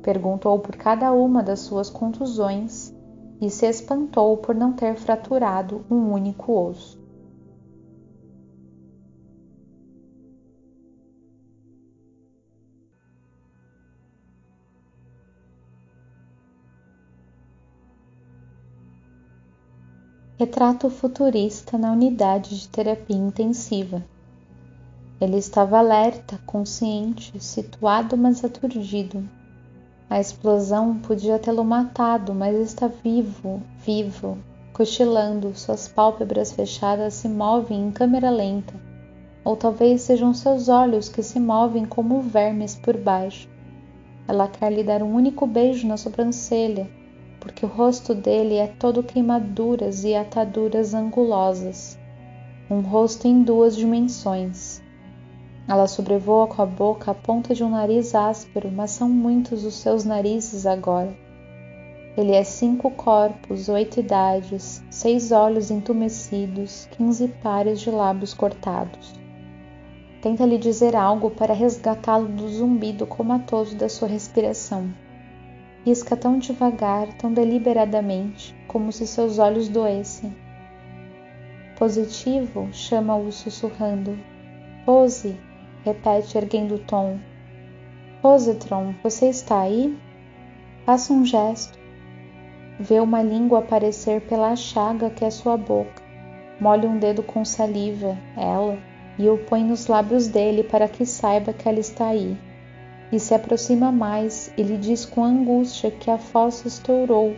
Perguntou 0.00 0.58
por 0.58 0.76
cada 0.76 1.12
uma 1.12 1.42
das 1.42 1.60
suas 1.60 1.90
contusões 1.90 2.94
e 3.40 3.50
se 3.50 3.66
espantou 3.66 4.36
por 4.36 4.54
não 4.54 4.72
ter 4.72 4.94
fraturado 4.94 5.84
um 5.90 6.12
único 6.12 6.52
osso. 6.52 7.01
Retrato 20.42 20.90
futurista 20.90 21.78
na 21.78 21.92
unidade 21.92 22.58
de 22.58 22.68
terapia 22.68 23.16
intensiva. 23.16 24.04
Ele 25.20 25.36
estava 25.36 25.78
alerta, 25.78 26.36
consciente, 26.44 27.32
situado, 27.38 28.16
mas 28.16 28.44
aturdido. 28.44 29.22
A 30.10 30.18
explosão 30.18 30.98
podia 30.98 31.38
tê-lo 31.38 31.64
matado, 31.64 32.34
mas 32.34 32.56
está 32.56 32.88
vivo, 32.88 33.62
vivo, 33.86 34.36
cochilando, 34.72 35.54
suas 35.54 35.86
pálpebras 35.86 36.50
fechadas 36.50 37.14
se 37.14 37.28
movem 37.28 37.80
em 37.80 37.92
câmera 37.92 38.28
lenta, 38.28 38.74
ou 39.44 39.54
talvez 39.54 40.02
sejam 40.02 40.34
seus 40.34 40.68
olhos 40.68 41.08
que 41.08 41.22
se 41.22 41.38
movem 41.38 41.84
como 41.84 42.20
vermes 42.20 42.74
por 42.74 42.96
baixo. 42.96 43.48
Ela 44.26 44.48
quer 44.48 44.72
lhe 44.72 44.82
dar 44.82 45.04
um 45.04 45.14
único 45.14 45.46
beijo 45.46 45.86
na 45.86 45.96
sobrancelha, 45.96 46.90
porque 47.42 47.66
o 47.66 47.68
rosto 47.68 48.14
dele 48.14 48.54
é 48.54 48.68
todo 48.68 49.02
queimaduras 49.02 50.04
e 50.04 50.14
ataduras 50.14 50.94
angulosas. 50.94 51.98
Um 52.70 52.80
rosto 52.80 53.26
em 53.26 53.42
duas 53.42 53.74
dimensões. 53.74 54.80
Ela 55.66 55.88
sobrevoa 55.88 56.46
com 56.46 56.62
a 56.62 56.66
boca 56.66 57.10
a 57.10 57.14
ponta 57.14 57.52
de 57.52 57.64
um 57.64 57.70
nariz 57.70 58.14
áspero, 58.14 58.70
mas 58.70 58.92
são 58.92 59.08
muitos 59.08 59.64
os 59.64 59.74
seus 59.74 60.04
narizes 60.04 60.66
agora. 60.66 61.12
Ele 62.16 62.30
é 62.30 62.44
cinco 62.44 62.92
corpos, 62.92 63.68
oito 63.68 63.98
idades, 63.98 64.80
seis 64.88 65.32
olhos 65.32 65.68
entumecidos, 65.68 66.86
quinze 66.92 67.26
pares 67.42 67.80
de 67.80 67.90
lábios 67.90 68.32
cortados. 68.32 69.14
Tenta 70.20 70.46
lhe 70.46 70.58
dizer 70.58 70.94
algo 70.94 71.28
para 71.28 71.52
resgatá-lo 71.52 72.28
do 72.28 72.48
zumbido 72.48 73.04
comatoso 73.04 73.74
da 73.74 73.88
sua 73.88 74.06
respiração 74.06 74.94
Risca 75.84 76.16
tão 76.16 76.38
devagar, 76.38 77.12
tão 77.14 77.32
deliberadamente, 77.32 78.54
como 78.68 78.92
se 78.92 79.04
seus 79.04 79.40
olhos 79.40 79.68
doessem. 79.68 80.32
Positivo, 81.76 82.68
chama-o 82.72 83.32
sussurrando. 83.32 84.16
Pose, 84.86 85.36
repete 85.84 86.38
erguendo 86.38 86.76
o 86.76 86.78
tom. 86.78 87.18
Positron, 88.20 88.94
você 89.02 89.28
está 89.28 89.62
aí? 89.62 89.98
Faça 90.86 91.12
um 91.12 91.24
gesto. 91.24 91.76
Vê 92.78 93.00
uma 93.00 93.20
língua 93.20 93.58
aparecer 93.58 94.20
pela 94.20 94.54
chaga 94.54 95.10
que 95.10 95.24
é 95.24 95.30
sua 95.30 95.56
boca. 95.56 96.00
Molhe 96.60 96.86
um 96.86 96.96
dedo 96.96 97.24
com 97.24 97.44
saliva, 97.44 98.16
ela, 98.36 98.78
e 99.18 99.28
o 99.28 99.36
põe 99.36 99.64
nos 99.64 99.88
lábios 99.88 100.28
dele 100.28 100.62
para 100.62 100.86
que 100.86 101.04
saiba 101.04 101.52
que 101.52 101.68
ela 101.68 101.80
está 101.80 102.06
aí 102.06 102.38
e 103.12 103.20
se 103.20 103.34
aproxima 103.34 103.92
mais 103.92 104.50
e 104.56 104.62
lhe 104.62 104.78
diz 104.78 105.04
com 105.04 105.22
angústia 105.22 105.90
que 105.90 106.10
a 106.10 106.16
fossa 106.16 106.66
estourou, 106.66 107.36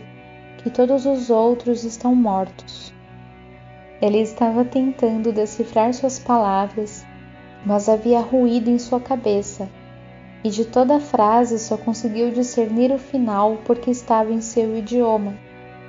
que 0.59 0.69
todos 0.69 1.05
os 1.05 1.29
outros 1.29 1.83
estão 1.83 2.15
mortos. 2.15 2.93
Ele 4.01 4.19
estava 4.19 4.63
tentando 4.63 5.33
decifrar 5.33 5.93
suas 5.93 6.17
palavras, 6.17 7.05
mas 7.65 7.89
havia 7.89 8.21
ruído 8.21 8.69
em 8.69 8.79
sua 8.79 9.01
cabeça, 9.01 9.69
e 10.43 10.49
de 10.49 10.63
toda 10.63 10.95
a 10.95 11.01
frase 11.01 11.59
só 11.59 11.75
conseguiu 11.75 12.31
discernir 12.31 12.91
o 12.91 12.97
final 12.97 13.57
porque 13.65 13.91
estava 13.91 14.31
em 14.31 14.39
seu 14.39 14.77
idioma, 14.77 15.35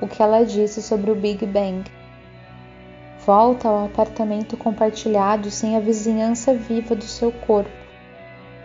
o 0.01 0.09
que 0.09 0.21
ela 0.21 0.45
disse 0.45 0.83
sobre 0.83 1.13
o 1.13 1.15
Big 1.15 1.47
Bang. 1.47 1.85
Volta 3.25 3.69
ao 3.69 3.85
apartamento 3.85 4.57
compartilhado 4.57 5.51
sem 5.51 5.77
a 5.77 5.81
vizinhança 5.81 6.55
viva 6.55 6.95
do 6.95 7.05
seu 7.05 7.31
corpo 7.31 7.86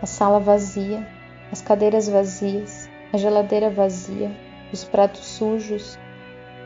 a 0.02 0.06
sala 0.06 0.40
vazia, 0.40 1.06
as 1.52 1.62
cadeiras 1.62 2.08
vazias, 2.08 2.90
a 3.12 3.16
geladeira 3.16 3.70
vazia, 3.70 4.32
os 4.72 4.82
pratos 4.82 5.24
sujos, 5.24 5.96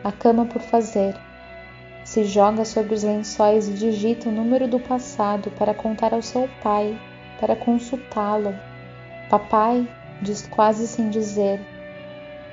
a 0.02 0.10
cama 0.10 0.46
por 0.46 0.62
fazer. 0.62 1.14
Se 2.02 2.24
joga 2.24 2.64
sobre 2.64 2.94
os 2.94 3.02
lençóis 3.02 3.68
e 3.68 3.74
digita 3.74 4.30
o 4.30 4.32
número 4.32 4.66
do 4.66 4.80
passado 4.80 5.50
para 5.50 5.74
contar 5.74 6.14
ao 6.14 6.22
seu 6.22 6.48
pai, 6.62 6.98
para 7.38 7.54
consultá-lo. 7.54 8.54
Papai, 9.28 9.86
diz 10.22 10.46
quase 10.46 10.88
sem 10.88 11.10
dizer. 11.10 11.60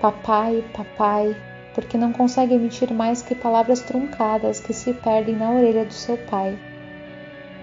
Papai, 0.01 0.65
papai, 0.73 1.33
porque 1.73 1.97
não 1.97 2.11
consegue 2.11 2.55
emitir 2.55 2.93
mais 2.93 3.21
que 3.21 3.35
palavras 3.35 3.79
truncadas 3.79 4.59
que 4.59 4.73
se 4.73 4.93
perdem 4.95 5.37
na 5.37 5.49
orelha 5.49 5.85
do 5.85 5.93
seu 5.93 6.17
pai. 6.17 6.59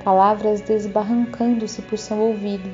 Palavras 0.02 0.62
desbarrancando-se 0.62 1.82
por 1.82 1.98
seu 1.98 2.16
ouvido 2.16 2.70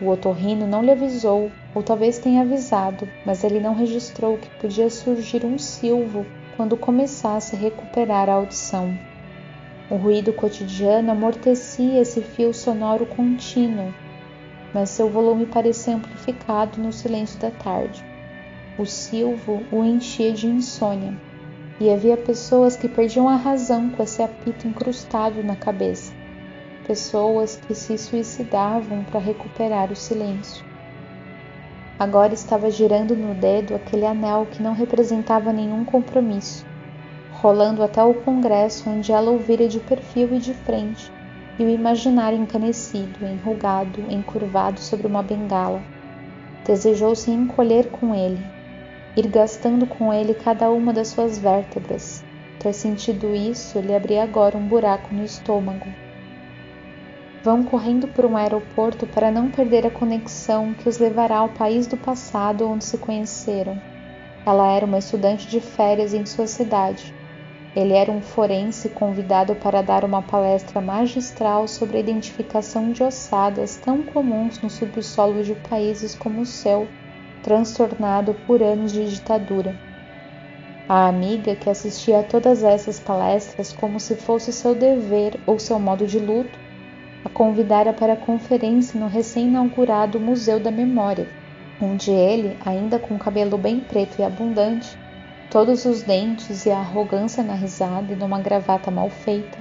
o 0.00 0.08
otorrino 0.08 0.66
não 0.66 0.82
lhe 0.82 0.90
avisou, 0.90 1.50
ou 1.74 1.82
talvez 1.82 2.18
tenha 2.18 2.42
avisado, 2.42 3.08
mas 3.26 3.42
ele 3.42 3.58
não 3.58 3.74
registrou 3.74 4.38
que 4.38 4.48
podia 4.60 4.88
surgir 4.88 5.44
um 5.44 5.58
silvo 5.58 6.24
quando 6.56 6.76
começasse 6.76 7.56
a 7.56 7.58
recuperar 7.58 8.28
a 8.28 8.34
audição. 8.34 8.96
O 9.90 9.96
ruído 9.96 10.32
cotidiano 10.32 11.10
amortecia 11.10 12.00
esse 12.00 12.20
fio 12.20 12.54
sonoro 12.54 13.06
contínuo, 13.06 13.92
mas 14.72 14.90
seu 14.90 15.08
volume 15.08 15.46
parecia 15.46 15.96
amplificado 15.96 16.80
no 16.80 16.92
silêncio 16.92 17.40
da 17.40 17.50
tarde. 17.50 18.04
O 18.78 18.84
silvo 18.84 19.62
o 19.72 19.82
enchia 19.84 20.32
de 20.32 20.46
insônia, 20.46 21.14
e 21.80 21.90
havia 21.90 22.16
pessoas 22.16 22.76
que 22.76 22.88
perdiam 22.88 23.28
a 23.28 23.36
razão 23.36 23.88
com 23.90 24.02
esse 24.02 24.22
apito 24.22 24.68
incrustado 24.68 25.42
na 25.42 25.56
cabeça 25.56 26.17
pessoas 26.88 27.60
que 27.66 27.74
se 27.74 27.98
suicidavam 27.98 29.04
para 29.04 29.20
recuperar 29.20 29.92
o 29.92 29.96
silêncio. 29.96 30.64
Agora 31.98 32.32
estava 32.32 32.70
girando 32.70 33.14
no 33.14 33.34
dedo 33.34 33.74
aquele 33.74 34.06
anel 34.06 34.46
que 34.50 34.62
não 34.62 34.72
representava 34.72 35.52
nenhum 35.52 35.84
compromisso, 35.84 36.64
rolando 37.30 37.82
até 37.82 38.02
o 38.02 38.14
congresso 38.14 38.88
onde 38.88 39.12
ela 39.12 39.30
ouvira 39.30 39.68
de 39.68 39.78
perfil 39.80 40.34
e 40.34 40.38
de 40.38 40.54
frente, 40.54 41.12
e 41.58 41.64
o 41.64 41.68
imaginário 41.68 42.38
encanecido, 42.38 43.26
enrugado, 43.26 44.00
encurvado 44.08 44.80
sobre 44.80 45.06
uma 45.06 45.22
bengala. 45.22 45.82
Desejou 46.64 47.14
se 47.14 47.30
encolher 47.30 47.90
com 47.90 48.14
ele, 48.14 48.42
ir 49.14 49.26
gastando 49.26 49.86
com 49.86 50.10
ele 50.10 50.32
cada 50.32 50.70
uma 50.70 50.94
das 50.94 51.08
suas 51.08 51.36
vértebras. 51.36 52.24
Ter 52.58 52.72
sentido 52.72 53.34
isso 53.34 53.78
lhe 53.78 53.94
abria 53.94 54.22
agora 54.22 54.56
um 54.56 54.66
buraco 54.66 55.14
no 55.14 55.22
estômago 55.22 56.07
Vão 57.42 57.62
correndo 57.62 58.08
por 58.08 58.24
um 58.24 58.36
aeroporto 58.36 59.06
para 59.06 59.30
não 59.30 59.48
perder 59.50 59.86
a 59.86 59.90
conexão 59.90 60.74
que 60.74 60.88
os 60.88 60.98
levará 60.98 61.38
ao 61.38 61.48
país 61.48 61.86
do 61.86 61.96
passado 61.96 62.68
onde 62.68 62.84
se 62.84 62.98
conheceram. 62.98 63.80
Ela 64.44 64.72
era 64.72 64.84
uma 64.84 64.98
estudante 64.98 65.46
de 65.46 65.60
férias 65.60 66.12
em 66.14 66.26
sua 66.26 66.46
cidade. 66.46 67.14
Ele 67.76 67.92
era 67.92 68.10
um 68.10 68.20
forense 68.20 68.88
convidado 68.88 69.54
para 69.54 69.82
dar 69.82 70.04
uma 70.04 70.20
palestra 70.20 70.80
magistral 70.80 71.68
sobre 71.68 71.98
a 71.98 72.00
identificação 72.00 72.90
de 72.90 73.04
ossadas 73.04 73.76
tão 73.76 74.02
comuns 74.02 74.60
no 74.60 74.68
subsolo 74.68 75.44
de 75.44 75.54
países 75.54 76.14
como 76.14 76.40
o 76.40 76.46
seu, 76.46 76.88
transtornado 77.42 78.34
por 78.46 78.62
anos 78.62 78.90
de 78.90 79.08
ditadura. 79.08 79.76
A 80.88 81.06
amiga, 81.06 81.54
que 81.54 81.70
assistia 81.70 82.20
a 82.20 82.22
todas 82.22 82.64
essas 82.64 82.98
palestras 82.98 83.72
como 83.72 84.00
se 84.00 84.16
fosse 84.16 84.52
seu 84.52 84.74
dever 84.74 85.38
ou 85.46 85.58
seu 85.58 85.78
modo 85.78 86.06
de 86.06 86.18
luto, 86.18 86.58
a 87.24 87.28
convidara 87.28 87.92
para 87.92 88.12
a 88.12 88.16
conferência 88.16 88.98
no 88.98 89.08
recém-inaugurado 89.08 90.20
Museu 90.20 90.60
da 90.60 90.70
Memória, 90.70 91.28
onde 91.80 92.10
ele, 92.10 92.56
ainda 92.64 92.98
com 92.98 93.14
o 93.14 93.18
cabelo 93.18 93.58
bem 93.58 93.80
preto 93.80 94.20
e 94.20 94.24
abundante, 94.24 94.96
todos 95.50 95.84
os 95.84 96.02
dentes 96.02 96.66
e 96.66 96.70
a 96.70 96.78
arrogância 96.78 97.42
na 97.42 97.54
risada 97.54 98.12
e 98.12 98.16
numa 98.16 98.40
gravata 98.40 98.90
mal 98.90 99.08
feita, 99.08 99.58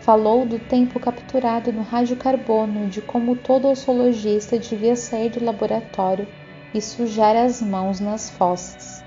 falou 0.00 0.46
do 0.46 0.58
tempo 0.58 0.98
capturado 0.98 1.72
no 1.72 1.82
radiocarbono 1.82 2.86
e 2.86 2.88
de 2.88 3.02
como 3.02 3.36
todo 3.36 3.68
ossologista 3.68 4.58
devia 4.58 4.96
sair 4.96 5.30
do 5.30 5.44
laboratório 5.44 6.26
e 6.72 6.80
sujar 6.80 7.36
as 7.36 7.60
mãos 7.60 8.00
nas 8.00 8.30
fossas. 8.30 9.04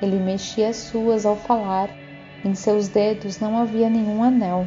Ele 0.00 0.16
mexia 0.16 0.68
as 0.68 0.76
suas 0.76 1.26
ao 1.26 1.36
falar, 1.36 1.90
em 2.44 2.54
seus 2.54 2.88
dedos 2.88 3.38
não 3.38 3.56
havia 3.58 3.88
nenhum 3.88 4.22
anel. 4.22 4.66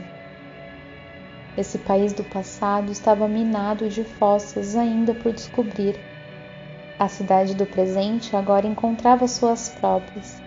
Esse 1.58 1.78
país 1.78 2.12
do 2.12 2.24
passado 2.24 2.92
estava 2.92 3.30
minado 3.30 3.88
de 3.88 4.04
fossas 4.04 4.76
ainda 4.76 5.14
por 5.14 5.32
descobrir. 5.32 5.98
A 7.00 7.08
cidade 7.08 7.56
do 7.56 7.66
presente 7.66 8.36
agora 8.36 8.68
encontrava 8.68 9.26
suas 9.26 9.70
próprias. 9.70 10.42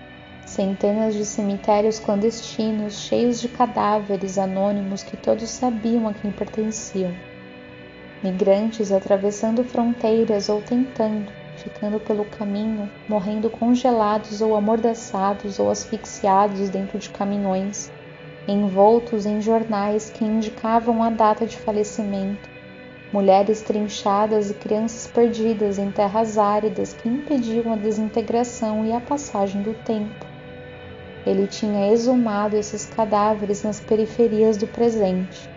Centenas 0.45 1.15
de 1.15 1.25
cemitérios 1.25 1.99
clandestinos 1.99 3.01
cheios 3.01 3.41
de 3.41 3.49
cadáveres 3.49 4.37
anônimos 4.37 5.03
que 5.03 5.17
todos 5.17 5.49
sabiam 5.49 6.07
a 6.09 6.13
quem 6.13 6.31
pertenciam. 6.31 7.15
Migrantes 8.23 8.93
atravessando 8.93 9.65
fronteiras 9.65 10.51
ou 10.51 10.61
tentando, 10.61 11.33
ficando 11.57 11.99
pelo 12.01 12.27
caminho, 12.27 12.91
morrendo 13.09 13.49
congelados 13.49 14.43
ou 14.43 14.55
amordaçados 14.55 15.59
ou 15.59 15.71
asfixiados 15.71 16.69
dentro 16.69 16.99
de 16.99 17.09
caminhões 17.09 17.91
envoltos 18.51 19.27
em 19.27 19.41
jornais 19.41 20.11
que 20.11 20.25
indicavam 20.25 21.03
a 21.03 21.11
data 21.11 21.47
de 21.47 21.59
falecimento, 21.59 22.49
mulheres 23.13 23.63
trinchadas 23.63 24.51
e 24.51 24.55
crianças 24.55 25.07
perdidas 25.07 25.79
em 25.79 25.91
terras 25.93 26.39
áridas 26.39 26.93
que 26.95 27.09
impediam 27.09 27.73
a 27.73 27.77
desintegração 27.77 28.85
e 28.87 28.93
a 28.93 29.01
passagem 29.01 29.63
do 29.63 29.75
tempo. 29.75 30.27
ele 31.27 31.47
tinha 31.47 31.93
exumado 31.93 32.57
esses 32.57 32.87
cadáveres 32.87 33.63
nas 33.63 33.81
periferias 33.81 34.57
do 34.57 34.67
presente. 34.67 35.49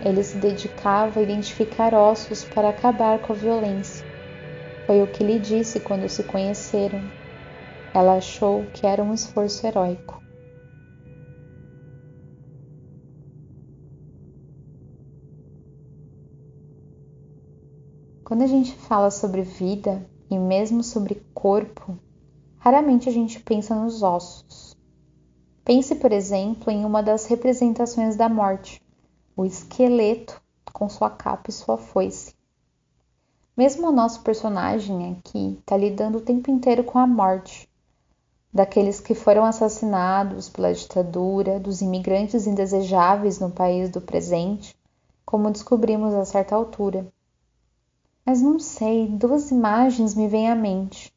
Ele 0.00 0.22
se 0.22 0.36
dedicava 0.38 1.20
a 1.20 1.22
identificar 1.22 1.94
ossos 1.94 2.44
para 2.44 2.68
acabar 2.68 3.20
com 3.20 3.32
a 3.32 3.36
violência. 3.36 4.04
Foi 4.86 5.02
o 5.02 5.06
que 5.06 5.24
lhe 5.24 5.38
disse 5.38 5.80
quando 5.80 6.08
se 6.08 6.24
conheceram. 6.24 7.10
Ela 7.94 8.16
achou 8.16 8.66
que 8.72 8.86
era 8.86 9.02
um 9.02 9.14
esforço 9.14 9.66
heróico. 9.66 10.22
Quando 18.32 18.44
a 18.44 18.46
gente 18.46 18.72
fala 18.72 19.10
sobre 19.10 19.42
vida 19.42 20.08
e 20.30 20.38
mesmo 20.38 20.82
sobre 20.82 21.16
corpo, 21.34 21.98
raramente 22.56 23.06
a 23.06 23.12
gente 23.12 23.38
pensa 23.38 23.74
nos 23.74 24.02
ossos. 24.02 24.74
Pense, 25.62 25.96
por 25.96 26.10
exemplo, 26.10 26.72
em 26.72 26.82
uma 26.86 27.02
das 27.02 27.26
representações 27.26 28.16
da 28.16 28.30
morte, 28.30 28.80
o 29.36 29.44
esqueleto 29.44 30.40
com 30.72 30.88
sua 30.88 31.10
capa 31.10 31.50
e 31.50 31.52
sua 31.52 31.76
foice. 31.76 32.32
Mesmo 33.54 33.88
o 33.88 33.92
nosso 33.92 34.22
personagem 34.22 35.12
aqui 35.12 35.58
está 35.60 35.76
lidando 35.76 36.16
o 36.16 36.22
tempo 36.22 36.50
inteiro 36.50 36.84
com 36.84 36.98
a 36.98 37.06
morte, 37.06 37.68
daqueles 38.50 38.98
que 38.98 39.14
foram 39.14 39.44
assassinados 39.44 40.48
pela 40.48 40.72
ditadura, 40.72 41.60
dos 41.60 41.82
imigrantes 41.82 42.46
indesejáveis 42.46 43.38
no 43.38 43.50
país 43.50 43.90
do 43.90 44.00
presente, 44.00 44.74
como 45.22 45.50
descobrimos 45.50 46.14
a 46.14 46.24
certa 46.24 46.56
altura. 46.56 47.12
Mas 48.24 48.40
não 48.40 48.56
sei, 48.58 49.08
duas 49.08 49.50
imagens 49.50 50.14
me 50.14 50.28
vêm 50.28 50.48
à 50.48 50.54
mente. 50.54 51.12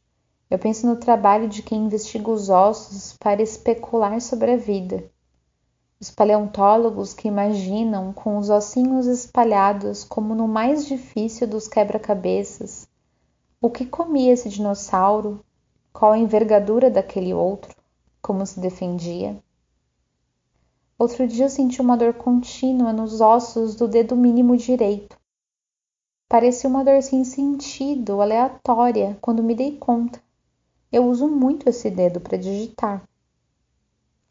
Eu 0.50 0.58
penso 0.58 0.88
no 0.88 0.96
trabalho 0.96 1.48
de 1.48 1.62
quem 1.62 1.86
investiga 1.86 2.32
os 2.32 2.50
ossos 2.50 3.16
para 3.20 3.44
especular 3.44 4.20
sobre 4.20 4.54
a 4.54 4.58
vida. 4.58 5.10
Os 6.00 6.10
paleontólogos 6.10 7.14
que 7.14 7.28
imaginam 7.28 8.12
com 8.12 8.38
os 8.38 8.50
ossinhos 8.50 9.06
espalhados 9.06 10.04
como 10.04 10.34
no 10.34 10.48
mais 10.48 10.86
difícil 10.88 11.48
dos 11.48 11.68
quebra-cabeças. 11.68 12.88
O 13.62 13.70
que 13.70 13.86
comia 13.86 14.34
esse 14.34 14.50
dinossauro? 14.50 15.46
Qual 15.94 16.12
a 16.12 16.18
envergadura 16.18 16.90
daquele 16.90 17.36
outro? 17.36 17.76
Como 18.20 18.44
se 18.48 18.60
defendia? 18.60 19.38
Outro 20.98 21.28
dia 21.28 21.46
eu 21.46 21.50
senti 21.50 21.82
uma 21.82 21.96
dor 21.96 22.16
contínua 22.16 22.92
nos 22.92 23.22
ossos 23.22 23.76
do 23.76 23.88
dedo 23.88 24.16
mínimo 24.16 24.58
direito. 24.58 25.16
Parecia 26.28 26.68
uma 26.68 26.84
dor 26.84 27.04
sem 27.04 27.24
sentido, 27.24 28.20
aleatória, 28.20 29.16
quando 29.22 29.44
me 29.44 29.54
dei 29.54 29.78
conta. 29.78 30.20
Eu 30.92 31.06
uso 31.06 31.28
muito 31.28 31.70
esse 31.70 31.90
dedo 31.92 32.20
para 32.20 32.36
digitar. 32.36 33.08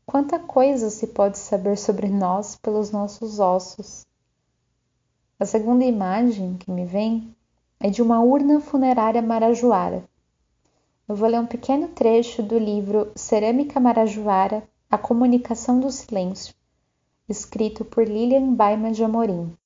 Quanta 0.04 0.40
coisa 0.40 0.90
se 0.90 1.06
pode 1.06 1.38
saber 1.38 1.78
sobre 1.78 2.08
nós 2.08 2.56
pelos 2.56 2.90
nossos 2.90 3.38
ossos. 3.38 4.04
A 5.38 5.46
segunda 5.46 5.84
imagem 5.84 6.56
que 6.56 6.70
me 6.70 6.84
vem 6.84 7.34
é 7.78 7.88
de 7.88 8.02
uma 8.02 8.20
urna 8.20 8.60
funerária 8.60 9.22
marajoara. 9.22 10.04
Eu 11.06 11.14
vou 11.14 11.28
ler 11.28 11.38
um 11.38 11.46
pequeno 11.46 11.88
trecho 11.88 12.42
do 12.42 12.58
livro 12.58 13.12
Cerâmica 13.14 13.78
Marajoara 13.78 14.66
A 14.90 14.98
Comunicação 14.98 15.78
do 15.78 15.92
Silêncio, 15.92 16.54
escrito 17.28 17.84
por 17.84 18.04
Lilian 18.04 18.52
Baima 18.54 18.90
de 18.90 19.04
Amorim. 19.04 19.56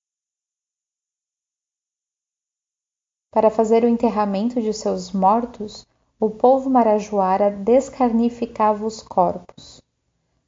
Para 3.31 3.51
fazer 3.51 3.85
o 3.85 3.89
enterramento 3.89 4.61
de 4.61 4.73
seus 4.73 5.13
mortos, 5.13 5.87
o 6.19 6.31
povo 6.31 6.71
marajoara 6.71 7.51
descarnificava 7.51 8.87
os 8.87 9.03
corpos. 9.03 9.83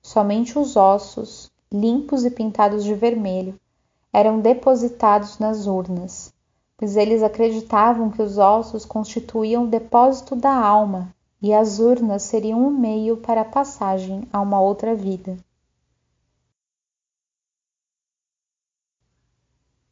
Somente 0.03 0.59
os 0.59 0.77
ossos, 0.77 1.53
limpos 1.71 2.25
e 2.25 2.31
pintados 2.31 2.83
de 2.83 2.95
vermelho, 2.95 3.61
eram 4.11 4.41
depositados 4.41 5.39
nas 5.39 5.67
urnas, 5.67 6.33
pois 6.77 6.97
eles 6.97 7.23
acreditavam 7.23 8.11
que 8.11 8.23
os 8.23 8.39
ossos 8.39 8.87
constituíam 8.87 9.65
o 9.65 9.69
depósito 9.69 10.35
da 10.35 10.53
alma 10.53 11.15
e 11.41 11.53
as 11.53 11.79
urnas 11.79 12.23
seriam 12.23 12.67
um 12.67 12.71
meio 12.71 13.19
para 13.19 13.43
a 13.43 13.45
passagem 13.45 14.27
a 14.33 14.41
uma 14.41 14.59
outra 14.59 14.95
vida. 14.95 15.37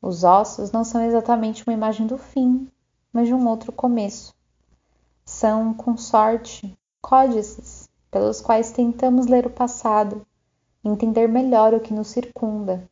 Os 0.00 0.24
ossos 0.24 0.72
não 0.72 0.84
são 0.84 1.02
exatamente 1.04 1.62
uma 1.66 1.74
imagem 1.74 2.06
do 2.06 2.16
fim, 2.16 2.66
mas 3.12 3.26
de 3.26 3.34
um 3.34 3.46
outro 3.48 3.72
começo. 3.72 4.34
São, 5.24 5.74
com 5.74 5.96
sorte, 5.96 6.76
códices 7.00 7.88
pelos 8.10 8.40
quais 8.40 8.70
tentamos 8.70 9.26
ler 9.26 9.46
o 9.46 9.50
passado, 9.50 10.26
entender 10.84 11.28
melhor 11.28 11.74
o 11.74 11.80
que 11.80 11.92
nos 11.92 12.08
circunda. 12.08 12.88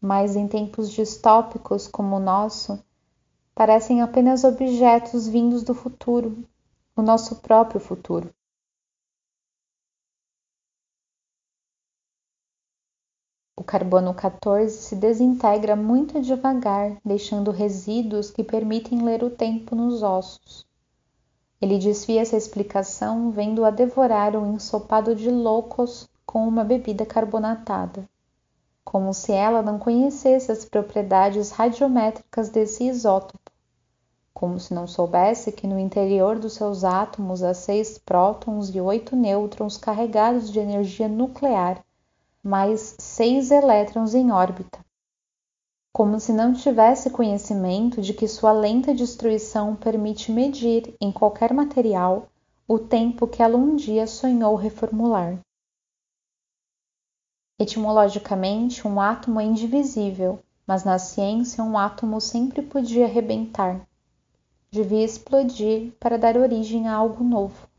Mas 0.00 0.36
em 0.36 0.46
tempos 0.46 0.90
distópicos 0.90 1.86
como 1.86 2.16
o 2.16 2.20
nosso, 2.20 2.82
parecem 3.54 4.02
apenas 4.02 4.44
objetos 4.44 5.26
vindos 5.28 5.62
do 5.62 5.74
futuro, 5.74 6.44
o 6.96 7.02
nosso 7.02 7.36
próprio 7.36 7.80
futuro. 7.80 8.32
O 13.60 13.62
carbono 13.62 14.14
14 14.14 14.74
se 14.74 14.96
desintegra 14.96 15.76
muito 15.76 16.18
devagar, 16.22 16.96
deixando 17.04 17.50
resíduos 17.50 18.30
que 18.30 18.42
permitem 18.42 19.02
ler 19.02 19.22
o 19.22 19.28
tempo 19.28 19.76
nos 19.76 20.02
ossos. 20.02 20.66
Ele 21.60 21.76
desvia 21.76 22.22
essa 22.22 22.38
explicação 22.38 23.30
vendo-a 23.30 23.70
devorar 23.70 24.34
um 24.34 24.54
ensopado 24.54 25.14
de 25.14 25.30
loucos 25.30 26.08
com 26.24 26.48
uma 26.48 26.64
bebida 26.64 27.04
carbonatada, 27.04 28.08
como 28.82 29.12
se 29.12 29.30
ela 29.30 29.60
não 29.60 29.78
conhecesse 29.78 30.50
as 30.50 30.64
propriedades 30.64 31.50
radiométricas 31.50 32.48
desse 32.48 32.84
isótopo, 32.84 33.52
como 34.32 34.58
se 34.58 34.72
não 34.72 34.86
soubesse 34.86 35.52
que 35.52 35.66
no 35.66 35.78
interior 35.78 36.38
dos 36.38 36.54
seus 36.54 36.82
átomos 36.82 37.42
há 37.42 37.52
seis 37.52 37.98
prótons 37.98 38.74
e 38.74 38.80
oito 38.80 39.14
nêutrons 39.14 39.76
carregados 39.76 40.50
de 40.50 40.58
energia 40.58 41.08
nuclear 41.08 41.84
mais 42.42 42.96
seis 42.98 43.50
elétrons 43.50 44.14
em 44.14 44.30
órbita, 44.30 44.84
como 45.92 46.18
se 46.18 46.32
não 46.32 46.52
tivesse 46.52 47.10
conhecimento 47.10 48.00
de 48.00 48.14
que 48.14 48.26
sua 48.26 48.52
lenta 48.52 48.94
destruição 48.94 49.76
permite 49.76 50.32
medir 50.32 50.94
em 51.00 51.12
qualquer 51.12 51.52
material 51.52 52.28
o 52.66 52.78
tempo 52.78 53.26
que 53.26 53.42
ela 53.42 53.56
um 53.56 53.76
dia 53.76 54.06
sonhou 54.06 54.54
reformular. 54.54 55.38
Etimologicamente, 57.58 58.88
um 58.88 58.98
átomo 59.00 59.38
é 59.40 59.44
indivisível, 59.44 60.38
mas 60.66 60.84
na 60.84 60.98
ciência 60.98 61.62
um 61.62 61.76
átomo 61.76 62.20
sempre 62.20 62.62
podia 62.62 63.06
rebentar. 63.06 63.86
Devia 64.70 65.04
explodir 65.04 65.92
para 66.00 66.16
dar 66.16 66.36
origem 66.38 66.88
a 66.88 66.94
algo 66.94 67.22
novo. 67.22 67.69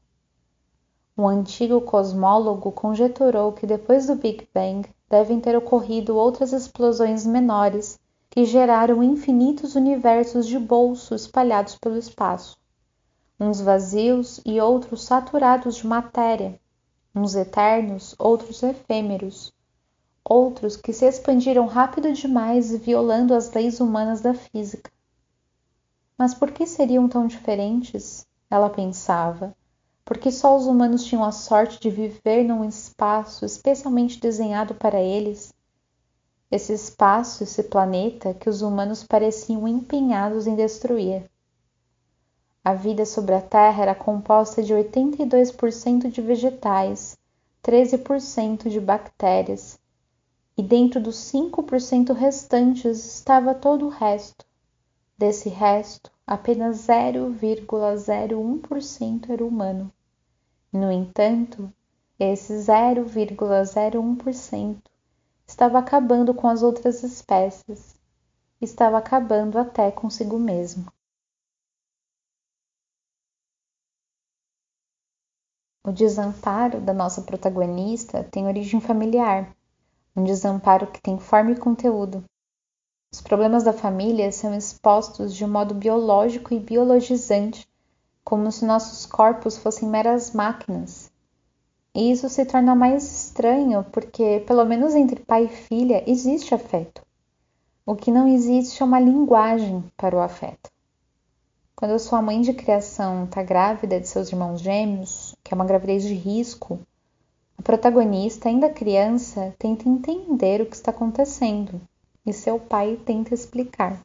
Um 1.18 1.28
antigo 1.28 1.82
cosmólogo 1.82 2.72
conjeturou 2.72 3.52
que 3.52 3.68
depois 3.68 4.08
do 4.08 4.16
Big 4.16 4.48
Bang 4.54 4.90
devem 5.10 5.42
ter 5.42 5.58
ocorrido 5.58 6.16
outras 6.16 6.54
explosões 6.54 7.26
menores 7.26 8.00
que 8.30 8.46
geraram 8.46 9.04
infinitos 9.04 9.76
universos 9.76 10.48
de 10.48 10.58
bolso 10.58 11.14
espalhados 11.14 11.76
pelo 11.76 11.98
espaço, 11.98 12.58
uns 13.38 13.60
vazios 13.60 14.40
e 14.46 14.62
outros 14.62 15.04
saturados 15.04 15.76
de 15.76 15.86
matéria, 15.86 16.58
uns 17.14 17.36
eternos, 17.36 18.16
outros 18.18 18.64
efêmeros, 18.64 19.52
outros 20.24 20.78
que 20.78 20.94
se 20.94 21.06
expandiram 21.06 21.66
rápido 21.66 22.14
demais 22.14 22.74
violando 22.74 23.34
as 23.34 23.52
leis 23.52 23.82
humanas 23.82 24.22
da 24.22 24.34
física. 24.34 24.90
Mas 26.18 26.34
por 26.34 26.52
que 26.52 26.66
seriam 26.66 27.10
tão 27.10 27.28
diferentes? 27.28 28.26
Ela 28.50 28.70
pensava 28.70 29.54
porque 30.04 30.32
só 30.32 30.56
os 30.56 30.66
humanos 30.66 31.04
tinham 31.06 31.24
a 31.24 31.32
sorte 31.32 31.80
de 31.80 31.90
viver 31.90 32.44
num 32.44 32.64
espaço 32.64 33.46
especialmente 33.46 34.20
desenhado 34.20 34.76
para 34.76 35.00
eles. 35.00 35.54
Esse 36.50 36.74
espaço, 36.74 37.44
esse 37.44 37.64
planeta 37.64 38.34
que 38.34 38.50
os 38.50 38.62
humanos 38.62 39.04
pareciam 39.04 39.68
empenhados 39.68 40.48
em 40.48 40.56
destruir. 40.56 41.30
A 42.64 42.74
vida 42.74 43.06
sobre 43.06 43.34
a 43.34 43.42
Terra 43.42 43.82
era 43.82 43.96
composta 43.96 44.62
de 44.62 44.74
82% 44.74 46.12
de 46.12 46.22
vegetais, 46.22 47.18
13% 47.64 48.70
de 48.70 48.80
bactérias, 48.80 49.80
e 50.58 50.62
dentro 50.62 51.02
dos 51.02 51.16
5% 51.32 52.14
restantes 52.14 53.04
estava 53.16 53.56
todo 53.56 53.86
o 53.86 53.90
resto. 53.90 54.46
Desse 55.18 55.50
resto, 55.50 56.12
apenas 56.26 56.88
0,01% 56.88 59.30
era 59.30 59.46
humano. 59.46 59.94
No 60.72 60.92
entanto, 60.92 61.74
esse 62.20 62.54
0,01% 62.54 64.82
estava 65.46 65.80
acabando 65.80 66.34
com 66.34 66.48
as 66.48 66.64
outras 66.64 67.04
espécies, 67.04 68.00
estava 68.62 68.98
acabando 68.98 69.58
até 69.58 69.92
consigo 69.92 70.40
mesmo. 70.40 70.90
O 75.84 75.92
desamparo 75.92 76.80
da 76.80 76.94
nossa 76.94 77.24
protagonista 77.24 78.24
tem 78.24 78.46
origem 78.46 78.80
familiar, 78.80 79.56
um 80.16 80.24
desamparo 80.24 80.92
que 80.92 81.02
tem 81.02 81.20
forma 81.20 81.52
e 81.52 81.60
conteúdo. 81.60 82.24
Os 83.14 83.20
problemas 83.20 83.66
da 83.66 83.74
família 83.74 84.32
são 84.32 84.56
expostos 84.56 85.36
de 85.36 85.44
um 85.44 85.50
modo 85.50 85.76
biológico 85.76 86.54
e 86.54 86.60
biologizante, 86.62 87.68
como 88.24 88.50
se 88.50 88.64
nossos 88.64 89.06
corpos 89.06 89.58
fossem 89.58 89.90
meras 89.90 90.32
máquinas. 90.32 91.12
E 91.94 92.10
isso 92.10 92.30
se 92.30 92.46
torna 92.46 92.74
mais 92.74 93.04
estranho 93.04 93.86
porque, 93.92 94.42
pelo 94.48 94.64
menos 94.64 94.96
entre 94.96 95.20
pai 95.20 95.44
e 95.44 95.50
filha, 95.50 96.10
existe 96.10 96.56
afeto. 96.56 97.06
O 97.86 97.98
que 97.98 98.12
não 98.12 98.30
existe 98.30 98.82
é 98.82 98.86
uma 98.86 99.00
linguagem 99.00 99.84
para 99.98 100.16
o 100.16 100.22
afeto. 100.22 100.72
Quando 101.76 101.92
a 101.92 102.00
sua 102.00 102.22
mãe 102.22 102.40
de 102.40 102.54
criação 102.54 103.26
está 103.26 103.44
grávida 103.44 104.00
de 104.00 104.08
seus 104.08 104.30
irmãos 104.30 104.62
gêmeos, 104.62 105.36
que 105.44 105.54
é 105.54 105.56
uma 105.56 105.66
gravidez 105.66 106.04
de 106.04 106.14
risco, 106.14 106.80
a 107.58 107.62
protagonista, 107.62 108.48
ainda 108.48 108.70
criança, 108.70 109.54
tenta 109.60 109.90
entender 109.90 110.62
o 110.62 110.66
que 110.66 110.78
está 110.78 110.92
acontecendo 110.92 111.82
e 112.26 112.32
seu 112.32 112.60
pai 112.60 112.98
tenta 113.06 113.34
explicar. 113.34 114.00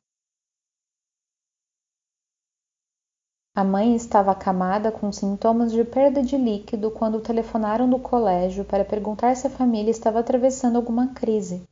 A 3.54 3.64
mãe 3.64 3.96
estava 3.96 4.32
acamada 4.32 4.92
com 4.92 5.10
sintomas 5.10 5.72
de 5.72 5.82
perda 5.82 6.22
de 6.22 6.36
líquido 6.36 6.90
quando 6.90 7.22
telefonaram 7.22 7.88
do 7.88 7.98
colégio 7.98 8.64
para 8.64 8.84
perguntar 8.84 9.34
se 9.34 9.46
a 9.46 9.50
família 9.50 9.90
estava 9.90 10.18
atravessando 10.18 10.76
alguma 10.76 11.08
crise. 11.14 11.66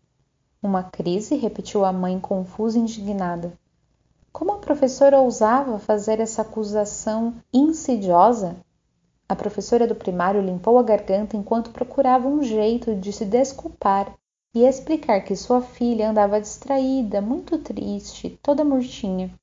Uma 0.62 0.82
crise? 0.82 1.36
repetiu 1.36 1.84
a 1.84 1.92
mãe 1.92 2.18
confusa 2.18 2.78
e 2.78 2.80
indignada. 2.80 3.52
Como 4.32 4.52
a 4.52 4.58
professora 4.58 5.20
ousava 5.20 5.78
fazer 5.78 6.20
essa 6.20 6.40
acusação 6.40 7.34
insidiosa? 7.52 8.56
A 9.28 9.36
professora 9.36 9.86
do 9.86 9.94
primário 9.94 10.40
limpou 10.40 10.78
a 10.78 10.82
garganta 10.82 11.36
enquanto 11.36 11.70
procurava 11.70 12.26
um 12.26 12.42
jeito 12.42 12.94
de 12.94 13.12
se 13.12 13.26
desculpar 13.26 14.14
e 14.54 14.62
explicar 14.62 15.24
que 15.24 15.34
sua 15.34 15.60
filha 15.60 16.10
andava 16.10 16.40
distraída, 16.40 17.20
muito 17.20 17.58
triste, 17.58 18.38
toda 18.40 18.64
murchinha. 18.64 19.34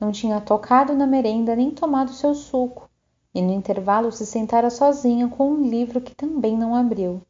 Não 0.00 0.12
tinha 0.12 0.40
tocado 0.40 0.94
na 0.94 1.08
merenda 1.08 1.56
nem 1.56 1.72
tomado 1.72 2.12
seu 2.12 2.32
suco, 2.36 2.88
e 3.34 3.42
no 3.42 3.52
intervalo 3.52 4.12
se 4.12 4.24
sentara 4.24 4.70
sozinha 4.70 5.26
com 5.26 5.50
um 5.50 5.68
livro 5.68 6.00
que 6.00 6.14
também 6.14 6.56
não 6.56 6.72
abriu. 6.72 7.20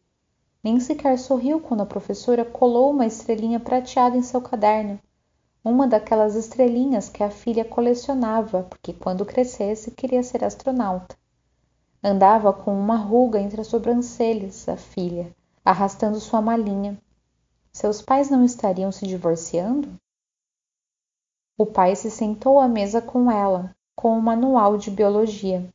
Nem 0.62 0.78
sequer 0.80 1.18
sorriu 1.18 1.60
quando 1.60 1.80
a 1.80 1.86
professora 1.86 2.44
colou 2.44 2.90
uma 2.90 3.06
estrelinha 3.06 3.58
prateada 3.58 4.14
em 4.14 4.22
seu 4.22 4.42
caderno, 4.42 5.00
uma 5.64 5.88
daquelas 5.88 6.34
estrelinhas 6.34 7.08
que 7.08 7.22
a 7.22 7.30
filha 7.30 7.64
colecionava, 7.64 8.64
porque 8.64 8.92
quando 8.92 9.24
crescesse 9.24 9.92
queria 9.92 10.22
ser 10.22 10.44
astronauta. 10.44 11.16
Andava 12.04 12.52
com 12.52 12.78
uma 12.78 12.96
ruga 12.96 13.40
entre 13.40 13.62
as 13.62 13.66
sobrancelhas, 13.66 14.68
a 14.68 14.76
filha, 14.76 15.34
arrastando 15.68 16.18
sua 16.18 16.40
malinha. 16.40 16.98
Seus 17.70 18.00
pais 18.00 18.30
não 18.30 18.42
estariam 18.42 18.90
se 18.90 19.06
divorciando? 19.06 20.00
O 21.58 21.66
pai 21.66 21.94
se 21.94 22.10
sentou 22.10 22.58
à 22.58 22.66
mesa 22.66 23.02
com 23.02 23.30
ela, 23.30 23.76
com 23.94 24.16
um 24.16 24.20
manual 24.20 24.78
de 24.78 24.90
biologia. 24.90 25.68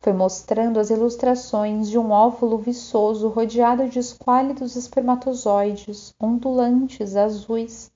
Foi 0.00 0.12
mostrando 0.12 0.78
as 0.78 0.90
ilustrações 0.90 1.88
de 1.88 1.98
um 1.98 2.10
óvulo 2.10 2.58
viçoso 2.58 3.28
rodeado 3.28 3.88
de 3.88 3.98
esquálidos 4.00 4.76
espermatozoides, 4.76 6.12
ondulantes, 6.20 7.16
azuis, 7.16 7.90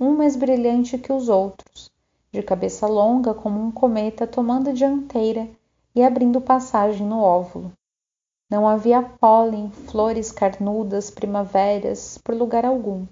um 0.00 0.16
mais 0.16 0.34
brilhante 0.34 0.98
que 0.98 1.12
os 1.12 1.28
outros, 1.28 1.88
de 2.32 2.42
cabeça 2.42 2.88
longa 2.88 3.32
como 3.32 3.60
um 3.60 3.70
cometa 3.70 4.26
tomando 4.26 4.70
a 4.70 4.72
dianteira 4.72 5.48
e 5.94 6.02
abrindo 6.02 6.40
passagem 6.40 7.06
no 7.06 7.20
óvulo. 7.20 7.70
Não 8.50 8.68
havia 8.68 9.02
pólen, 9.02 9.70
flores 9.70 10.30
carnudas, 10.30 11.10
primaveras, 11.10 12.18
por 12.18 12.34
lugar 12.34 12.64
algum. 12.64 13.06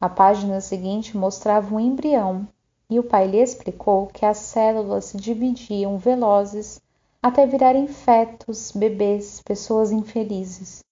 A 0.00 0.08
página 0.08 0.60
seguinte 0.60 1.16
mostrava 1.16 1.74
um 1.74 1.78
embrião, 1.78 2.48
e 2.90 2.98
o 2.98 3.04
pai 3.04 3.28
lhe 3.28 3.38
explicou 3.38 4.08
que 4.08 4.26
as 4.26 4.38
células 4.38 5.04
se 5.06 5.16
dividiam 5.16 5.96
velozes 5.96 6.80
até 7.22 7.46
virarem 7.46 7.86
fetos, 7.86 8.72
bebês, 8.72 9.40
pessoas 9.42 9.92
infelizes. 9.92 10.82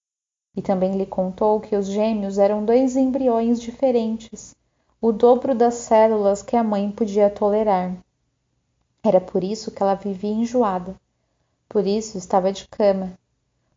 E 0.55 0.61
também 0.61 0.95
lhe 0.95 1.05
contou 1.05 1.59
que 1.59 1.75
os 1.75 1.87
gêmeos 1.87 2.37
eram 2.37 2.63
dois 2.63 2.95
embriões 2.95 3.59
diferentes, 3.59 4.55
o 5.01 5.11
dobro 5.11 5.53
das 5.53 5.73
células 5.75 6.41
que 6.41 6.55
a 6.55 6.63
mãe 6.63 6.89
podia 6.91 7.29
tolerar. 7.29 7.97
Era 9.03 9.19
por 9.19 9.43
isso 9.43 9.71
que 9.71 9.83
ela 9.83 9.95
vivia 9.95 10.31
enjoada. 10.31 10.95
Por 11.67 11.85
isso 11.85 12.17
estava 12.17 12.51
de 12.51 12.67
cama, 12.67 13.17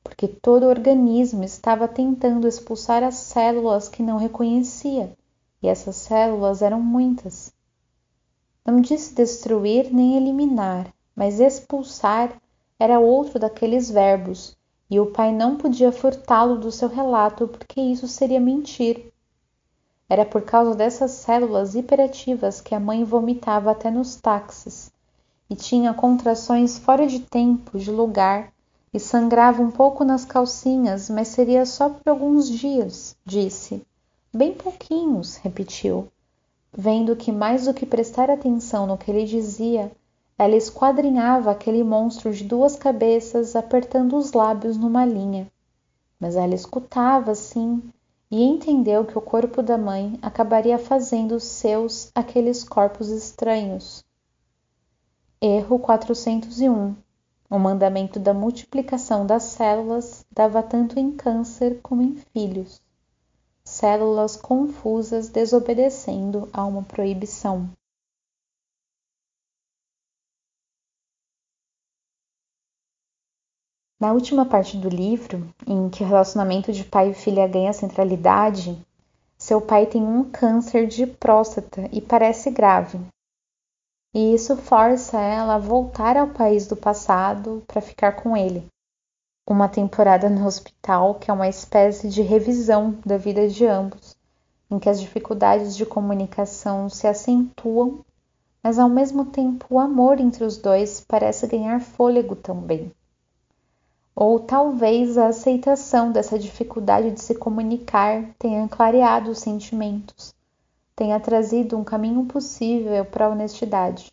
porque 0.03 0.27
todo 0.27 0.65
o 0.65 0.69
organismo 0.69 1.45
estava 1.45 1.87
tentando 1.87 2.49
expulsar 2.49 3.03
as 3.03 3.15
células 3.15 3.89
que 3.89 4.03
não 4.03 4.17
reconhecia, 4.17 5.17
e 5.63 5.69
essas 5.69 5.97
células 5.97 6.63
eram 6.63 6.81
muitas. 6.81 7.53
Não 8.65 8.81
disse 8.81 9.15
destruir 9.15 9.93
nem 9.93 10.17
eliminar, 10.17 10.93
mas 11.15 11.41
expulsar 11.41 12.41
era 12.79 12.99
outro 12.99 13.39
daqueles 13.39 13.91
verbos, 13.91 14.57
e 14.91 14.99
o 15.01 15.07
pai 15.07 15.33
não 15.33 15.57
podia 15.57 15.91
furtá-lo 15.91 16.59
do 16.59 16.71
seu 16.71 16.89
relato, 16.89 17.49
porque 17.49 17.81
isso 17.81 18.07
seria 18.07 18.41
mentir. 18.41 19.13
Era 20.09 20.27
por 20.27 20.43
causa 20.43 20.75
dessas 20.75 21.13
células 21.13 21.75
hiperativas 21.75 22.61
que 22.61 22.75
a 22.75 22.81
mãe 22.81 23.03
vomitava 23.03 23.71
até 23.71 23.91
nos 23.91 24.17
táxis, 24.17 24.93
e 25.49 25.57
tinha 25.57 25.95
contrações 25.95 26.77
fora 26.77 27.07
de 27.07 27.21
tempo, 27.21 27.79
de 27.79 27.91
lugar, 27.91 28.52
e 28.93 29.01
sangrava 29.01 29.63
um 29.63 29.71
pouco 29.71 30.05
nas 30.05 30.25
calcinhas, 30.25 31.09
mas 31.09 31.29
seria 31.29 31.65
só 31.65 31.89
por 31.89 32.11
alguns 32.11 32.49
dias, 32.49 33.17
disse. 33.25 33.83
Bem 34.35 34.53
pouquinhos, 34.53 35.37
repetiu, 35.37 36.09
vendo 36.73 37.17
que 37.17 37.33
mais 37.33 37.65
do 37.65 37.75
que 37.75 37.87
prestar 37.87 38.31
atenção 38.31 38.87
no 38.87 38.99
que 38.99 39.11
ele 39.11 39.25
dizia, 39.25 39.91
ela 40.39 40.57
esquadrinhava 40.57 41.51
aquele 41.51 41.83
monstro 41.83 42.33
de 42.33 42.45
duas 42.45 42.77
cabeças 42.77 43.55
apertando 43.57 44.17
os 44.17 44.33
lábios 44.33 44.77
numa 44.77 45.05
linha. 45.05 45.51
Mas 46.19 46.37
ela 46.37 46.55
escutava, 46.55 47.35
sim, 47.35 47.83
e 48.31 48.43
entendeu 48.43 49.05
que 49.05 49.17
o 49.17 49.23
corpo 49.23 49.63
da 49.63 49.77
mãe 49.79 50.19
acabaria 50.23 50.79
fazendo 50.79 51.39
seus 51.39 52.11
aqueles 52.15 52.65
corpos 52.65 53.09
estranhos. 53.09 54.05
Erro 55.41 55.79
401 55.79 56.95
o 57.53 57.59
mandamento 57.59 58.19
da 58.19 58.33
multiplicação 58.33 59.27
das 59.27 59.43
células 59.43 60.25
dava 60.33 60.63
tanto 60.63 60.99
em 60.99 61.13
câncer 61.13 61.81
como 61.83 62.01
em 62.01 62.17
filhos. 62.33 62.81
Células 63.63 64.37
confusas 64.37 65.29
desobedecendo 65.29 66.49
a 66.51 66.65
uma 66.65 66.83
proibição. 66.83 67.69
Na 74.01 74.15
última 74.15 74.47
parte 74.47 74.79
do 74.79 74.89
livro, 74.89 75.47
em 75.67 75.91
que 75.91 76.03
o 76.03 76.07
relacionamento 76.07 76.73
de 76.73 76.85
pai 76.85 77.11
e 77.11 77.15
filha 77.15 77.47
ganha 77.47 77.75
centralidade, 77.75 78.83
seu 79.37 79.61
pai 79.61 79.85
tem 79.85 80.03
um 80.03 80.25
câncer 80.31 80.87
de 80.87 81.07
próstata 81.07 81.87
e 81.93 82.01
parece 82.01 82.51
grave, 82.51 82.99
e 84.15 84.35
isso 84.35 84.57
força 84.57 85.19
ela 85.19 85.55
a 85.55 85.59
voltar 85.59 86.19
ao 86.19 86.29
país 86.29 86.67
do 86.67 86.77
passado 86.77 87.63
para 87.67 87.81
ficar 87.81 88.13
com 88.13 88.37
ele. 88.37 88.67
Uma 89.49 89.69
temporada 89.69 90.29
no 90.29 90.47
hospital 90.47 91.15
que 91.15 91.31
é 91.31 91.35
uma 91.35 91.49
espécie 91.49 92.11
de 92.11 92.21
revisão 92.21 92.99
da 93.07 93.17
vida 93.17 93.49
de 93.49 93.65
ambos, 93.65 94.15
em 94.71 94.79
que 94.79 94.89
as 94.89 95.01
dificuldades 95.01 95.75
de 95.75 95.87
comunicação 95.87 96.91
se 96.91 97.07
acentuam, 97.07 98.05
mas 98.63 98.79
ao 98.79 98.89
mesmo 98.89 99.25
tempo 99.25 99.67
o 99.71 99.79
amor 99.79 100.21
entre 100.21 100.45
os 100.45 100.59
dois 100.59 101.01
parece 101.01 101.47
ganhar 101.47 101.81
fôlego 101.81 102.37
também. 102.37 102.93
Ou 104.15 104.39
talvez 104.39 105.17
a 105.17 105.29
aceitação 105.29 106.13
dessa 106.13 106.39
dificuldade 106.39 107.11
de 107.13 107.21
se 107.21 107.35
comunicar 107.35 108.29
tenha 108.39 108.69
clareado 108.69 109.31
os 109.31 109.39
sentimentos 109.39 110.35
tenha 111.03 111.19
trazido 111.19 111.77
um 111.77 111.83
caminho 111.83 112.25
possível 112.27 113.05
para 113.05 113.27
a 113.27 113.29
honestidade. 113.29 114.07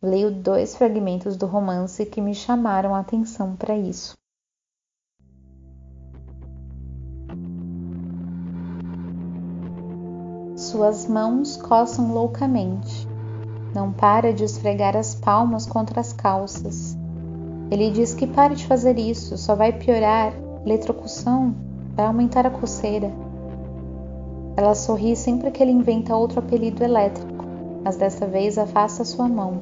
Leio 0.00 0.30
dois 0.30 0.76
fragmentos 0.76 1.36
do 1.36 1.46
romance 1.46 2.06
que 2.06 2.20
me 2.20 2.32
chamaram 2.32 2.94
a 2.94 3.00
atenção 3.00 3.56
para 3.56 3.76
isso. 3.76 4.16
Suas 10.54 11.08
mãos 11.08 11.56
coçam 11.56 12.14
loucamente. 12.14 13.08
Não 13.74 13.92
para 13.92 14.32
de 14.32 14.44
esfregar 14.44 14.96
as 14.96 15.16
palmas 15.16 15.66
contra 15.66 15.98
as 16.00 16.12
calças. 16.12 16.96
Ele 17.68 17.90
diz 17.90 18.14
que 18.14 18.28
pare 18.28 18.54
de 18.54 18.64
fazer 18.64 18.96
isso, 18.96 19.36
só 19.36 19.56
vai 19.56 19.72
piorar. 19.72 20.32
Eletrocução 20.64 21.52
vai 21.96 22.06
aumentar 22.06 22.46
a 22.46 22.50
coceira. 22.50 23.12
Ela 24.58 24.74
sorri 24.74 25.14
sempre 25.14 25.52
que 25.52 25.62
ele 25.62 25.70
inventa 25.70 26.16
outro 26.16 26.40
apelido 26.40 26.82
elétrico, 26.82 27.44
mas 27.84 27.96
dessa 27.96 28.26
vez 28.26 28.58
afasta 28.58 29.04
sua 29.04 29.28
mão. 29.28 29.60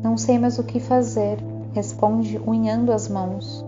Não 0.00 0.16
sei 0.16 0.38
mais 0.38 0.60
o 0.60 0.62
que 0.62 0.78
fazer. 0.78 1.38
responde 1.72 2.40
unhando 2.46 2.92
as 2.92 3.08
mãos. 3.08 3.66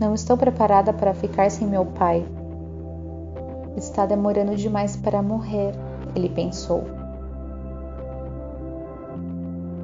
Não 0.00 0.14
estou 0.14 0.34
preparada 0.34 0.94
para 0.94 1.12
ficar 1.12 1.50
sem 1.50 1.68
meu 1.68 1.84
pai. 1.84 2.26
Está 3.76 4.06
demorando 4.06 4.56
demais 4.56 4.96
para 4.96 5.20
morrer, 5.20 5.74
ele 6.16 6.30
pensou. 6.30 6.84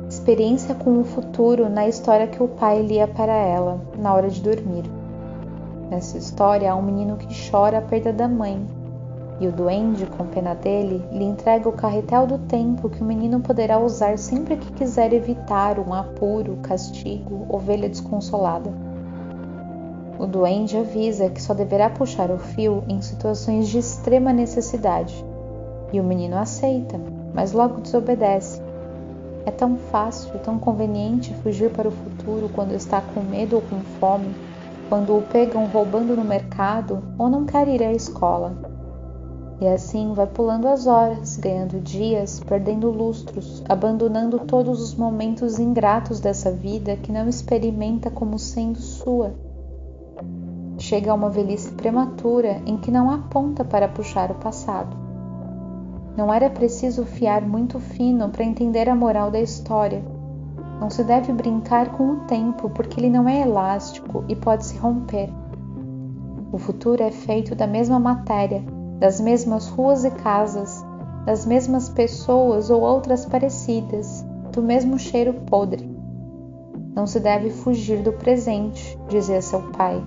Experiência 0.08 0.74
com 0.74 0.98
o 0.98 1.04
futuro 1.04 1.68
na 1.68 1.86
história 1.86 2.26
que 2.26 2.42
o 2.42 2.48
pai 2.48 2.80
lia 2.80 3.06
para 3.06 3.34
ela 3.34 3.78
na 3.98 4.14
hora 4.14 4.30
de 4.30 4.40
dormir. 4.40 4.84
Nessa 5.90 6.16
história 6.16 6.72
há 6.72 6.74
um 6.74 6.82
menino 6.82 7.18
que 7.18 7.50
chora 7.50 7.76
a 7.76 7.82
perda 7.82 8.10
da 8.10 8.26
mãe, 8.26 8.79
e 9.40 9.48
o 9.48 9.52
duende, 9.52 10.04
com 10.04 10.26
pena 10.26 10.54
dele, 10.54 11.02
lhe 11.10 11.24
entrega 11.24 11.66
o 11.66 11.72
carretel 11.72 12.26
do 12.26 12.38
tempo 12.38 12.90
que 12.90 13.00
o 13.00 13.04
menino 13.06 13.40
poderá 13.40 13.78
usar 13.78 14.18
sempre 14.18 14.58
que 14.58 14.70
quiser 14.72 15.14
evitar 15.14 15.78
um 15.78 15.94
apuro, 15.94 16.58
castigo, 16.62 17.46
ovelha 17.48 17.88
desconsolada. 17.88 18.70
O 20.18 20.26
duende 20.26 20.76
avisa 20.76 21.30
que 21.30 21.40
só 21.40 21.54
deverá 21.54 21.88
puxar 21.88 22.30
o 22.30 22.38
fio 22.38 22.84
em 22.86 23.00
situações 23.00 23.68
de 23.68 23.78
extrema 23.78 24.30
necessidade. 24.30 25.24
E 25.90 25.98
o 25.98 26.04
menino 26.04 26.36
aceita, 26.36 27.00
mas 27.32 27.52
logo 27.52 27.80
desobedece. 27.80 28.60
É 29.46 29.50
tão 29.50 29.78
fácil, 29.78 30.38
tão 30.40 30.58
conveniente 30.58 31.32
fugir 31.42 31.70
para 31.70 31.88
o 31.88 31.92
futuro 31.92 32.50
quando 32.52 32.72
está 32.72 33.00
com 33.00 33.22
medo 33.22 33.56
ou 33.56 33.62
com 33.62 33.80
fome, 33.98 34.34
quando 34.90 35.16
o 35.16 35.22
pegam 35.22 35.64
roubando 35.64 36.14
no 36.14 36.24
mercado 36.24 37.02
ou 37.16 37.30
não 37.30 37.46
quer 37.46 37.66
ir 37.68 37.82
à 37.82 37.90
escola. 37.90 38.69
E 39.60 39.68
assim 39.68 40.12
vai 40.14 40.26
pulando 40.26 40.66
as 40.66 40.86
horas, 40.86 41.36
ganhando 41.36 41.80
dias, 41.80 42.40
perdendo 42.40 42.90
lustros, 42.90 43.62
abandonando 43.68 44.38
todos 44.38 44.80
os 44.80 44.94
momentos 44.94 45.58
ingratos 45.58 46.18
dessa 46.18 46.50
vida 46.50 46.96
que 46.96 47.12
não 47.12 47.28
experimenta 47.28 48.10
como 48.10 48.38
sendo 48.38 48.78
sua 48.78 49.34
chega 50.80 51.12
a 51.12 51.14
uma 51.14 51.28
velhice 51.28 51.72
prematura 51.72 52.62
em 52.66 52.76
que 52.76 52.90
não 52.90 53.10
há 53.10 53.18
ponta 53.18 53.64
para 53.64 53.88
puxar 53.88 54.30
o 54.30 54.34
passado. 54.36 54.96
Não 56.16 56.32
era 56.32 56.50
preciso 56.50 57.04
fiar 57.04 57.42
muito 57.42 57.78
fino 57.78 58.28
para 58.30 58.44
entender 58.44 58.88
a 58.88 58.94
moral 58.94 59.30
da 59.30 59.40
história. 59.40 60.02
Não 60.80 60.90
se 60.90 61.04
deve 61.04 61.32
brincar 61.32 61.92
com 61.92 62.10
o 62.10 62.16
tempo 62.20 62.70
porque 62.70 62.98
ele 62.98 63.10
não 63.10 63.28
é 63.28 63.42
elástico 63.42 64.24
e 64.26 64.34
pode 64.34 64.64
se 64.64 64.76
romper. 64.78 65.30
O 66.50 66.58
futuro 66.58 67.02
é 67.02 67.10
feito 67.10 67.54
da 67.54 67.66
mesma 67.66 68.00
matéria, 68.00 68.64
das 69.00 69.18
mesmas 69.18 69.66
ruas 69.68 70.04
e 70.04 70.10
casas, 70.10 70.84
das 71.24 71.46
mesmas 71.46 71.88
pessoas 71.88 72.68
ou 72.68 72.82
outras 72.82 73.24
parecidas, 73.24 74.24
do 74.52 74.62
mesmo 74.62 74.98
cheiro 74.98 75.32
podre. 75.46 75.90
Não 76.94 77.06
se 77.06 77.18
deve 77.18 77.48
fugir 77.48 78.02
do 78.02 78.12
presente, 78.12 78.98
dizia 79.08 79.40
seu 79.40 79.62
pai. 79.72 80.02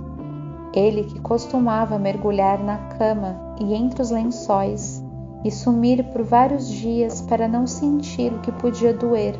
Ele 0.76 1.06
que 1.06 1.20
costumava 1.22 1.98
mergulhar 1.98 2.64
na 2.64 2.78
cama 3.00 3.56
e 3.60 3.74
entre 3.74 4.02
os 4.02 4.12
lençóis 4.12 5.04
e 5.44 5.50
sumir 5.50 6.04
por 6.12 6.22
vários 6.22 6.70
dias 6.70 7.20
para 7.22 7.48
não 7.48 7.66
sentir 7.66 8.32
o 8.32 8.40
que 8.42 8.52
podia 8.52 8.94
doer. 8.94 9.40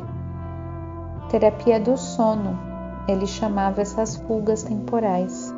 Terapia 1.30 1.78
do 1.78 1.96
sono, 1.96 2.58
ele 3.06 3.26
chamava 3.26 3.82
essas 3.82 4.16
fugas 4.16 4.64
temporais. 4.64 5.53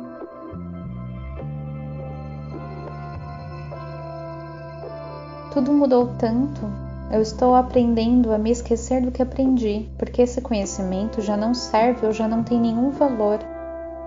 Tudo 5.57 5.73
mudou 5.73 6.09
tanto. 6.19 6.61
Eu 7.09 7.19
estou 7.19 7.55
aprendendo 7.55 8.31
a 8.31 8.37
me 8.37 8.51
esquecer 8.51 9.01
do 9.01 9.11
que 9.11 9.23
aprendi, 9.23 9.89
porque 9.97 10.21
esse 10.21 10.39
conhecimento 10.39 11.19
já 11.19 11.35
não 11.35 11.51
serve 11.55 12.05
ou 12.05 12.13
já 12.13 12.27
não 12.27 12.43
tem 12.43 12.61
nenhum 12.61 12.91
valor 12.91 13.39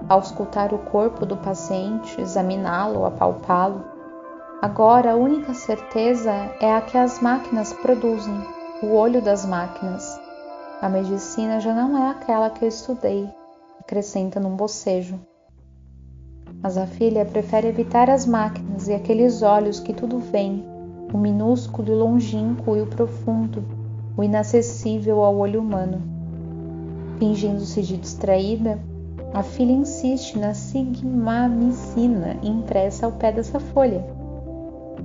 ao 0.08 0.20
escutar 0.20 0.72
o 0.72 0.78
corpo 0.78 1.26
do 1.26 1.36
paciente, 1.36 2.20
examiná-lo, 2.20 3.04
apalpá-lo. 3.04 3.84
Agora 4.62 5.10
a 5.10 5.16
única 5.16 5.52
certeza 5.52 6.30
é 6.60 6.72
a 6.72 6.80
que 6.82 6.96
as 6.96 7.20
máquinas 7.20 7.72
produzem, 7.72 8.46
o 8.80 8.94
olho 8.94 9.20
das 9.20 9.44
máquinas. 9.44 10.20
A 10.80 10.88
medicina 10.88 11.58
já 11.58 11.74
não 11.74 11.98
é 11.98 12.10
aquela 12.12 12.48
que 12.50 12.64
eu 12.64 12.68
estudei, 12.68 13.28
acrescenta 13.80 14.38
num 14.38 14.54
bocejo. 14.54 15.18
Mas 16.62 16.78
a 16.78 16.86
filha 16.86 17.24
prefere 17.24 17.66
evitar 17.66 18.08
as 18.08 18.24
máquinas 18.24 18.86
e 18.86 18.94
aqueles 18.94 19.42
olhos 19.42 19.80
que 19.80 19.92
tudo 19.92 20.20
veem, 20.20 20.69
o 21.12 21.18
minúsculo 21.18 21.92
e 21.92 21.94
longínquo 21.94 22.77
e 22.77 22.83
o 22.83 22.87
profundo, 22.87 23.64
o 24.16 24.23
inacessível 24.23 25.23
ao 25.23 25.37
olho 25.37 25.61
humano. 25.61 26.01
Fingindo-se 27.18 27.83
de 27.83 27.96
distraída, 27.96 28.79
a 29.35 29.42
filha 29.42 29.73
insiste 29.73 30.38
na 30.38 30.55
sigmamicina 30.55 32.37
impressa 32.42 33.07
ao 33.07 33.12
pé 33.12 33.33
dessa 33.33 33.61
folha. 33.61 34.05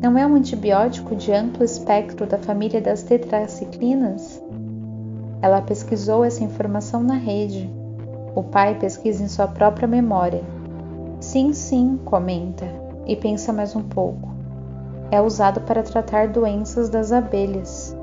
Não 0.02 0.18
é 0.18 0.26
um 0.26 0.36
antibiótico 0.36 1.16
de 1.16 1.32
amplo 1.32 1.64
espectro 1.64 2.26
da 2.26 2.38
família 2.38 2.82
das 2.82 3.04
tetraciclinas? 3.04 4.42
Ela 5.42 5.62
pesquisou 5.62 6.24
essa 6.24 6.44
informação 6.44 7.04
na 7.04 7.16
rede. 7.16 7.70
O 8.36 8.44
pai 8.44 8.78
pesquisa 8.78 9.24
em 9.24 9.28
sua 9.28 9.48
própria 9.48 9.88
memória. 9.88 10.44
Sim, 11.20 11.54
sim, 11.54 11.98
comenta, 12.04 12.66
e 13.06 13.16
pensa 13.16 13.54
mais 13.54 13.76
um 13.76 13.84
pouco. 13.84 14.35
É 15.12 15.22
usado 15.22 15.62
para 15.62 15.84
tratar 15.84 16.28
doenças 16.28 16.90
das 16.90 17.12
abelhas 17.12 17.96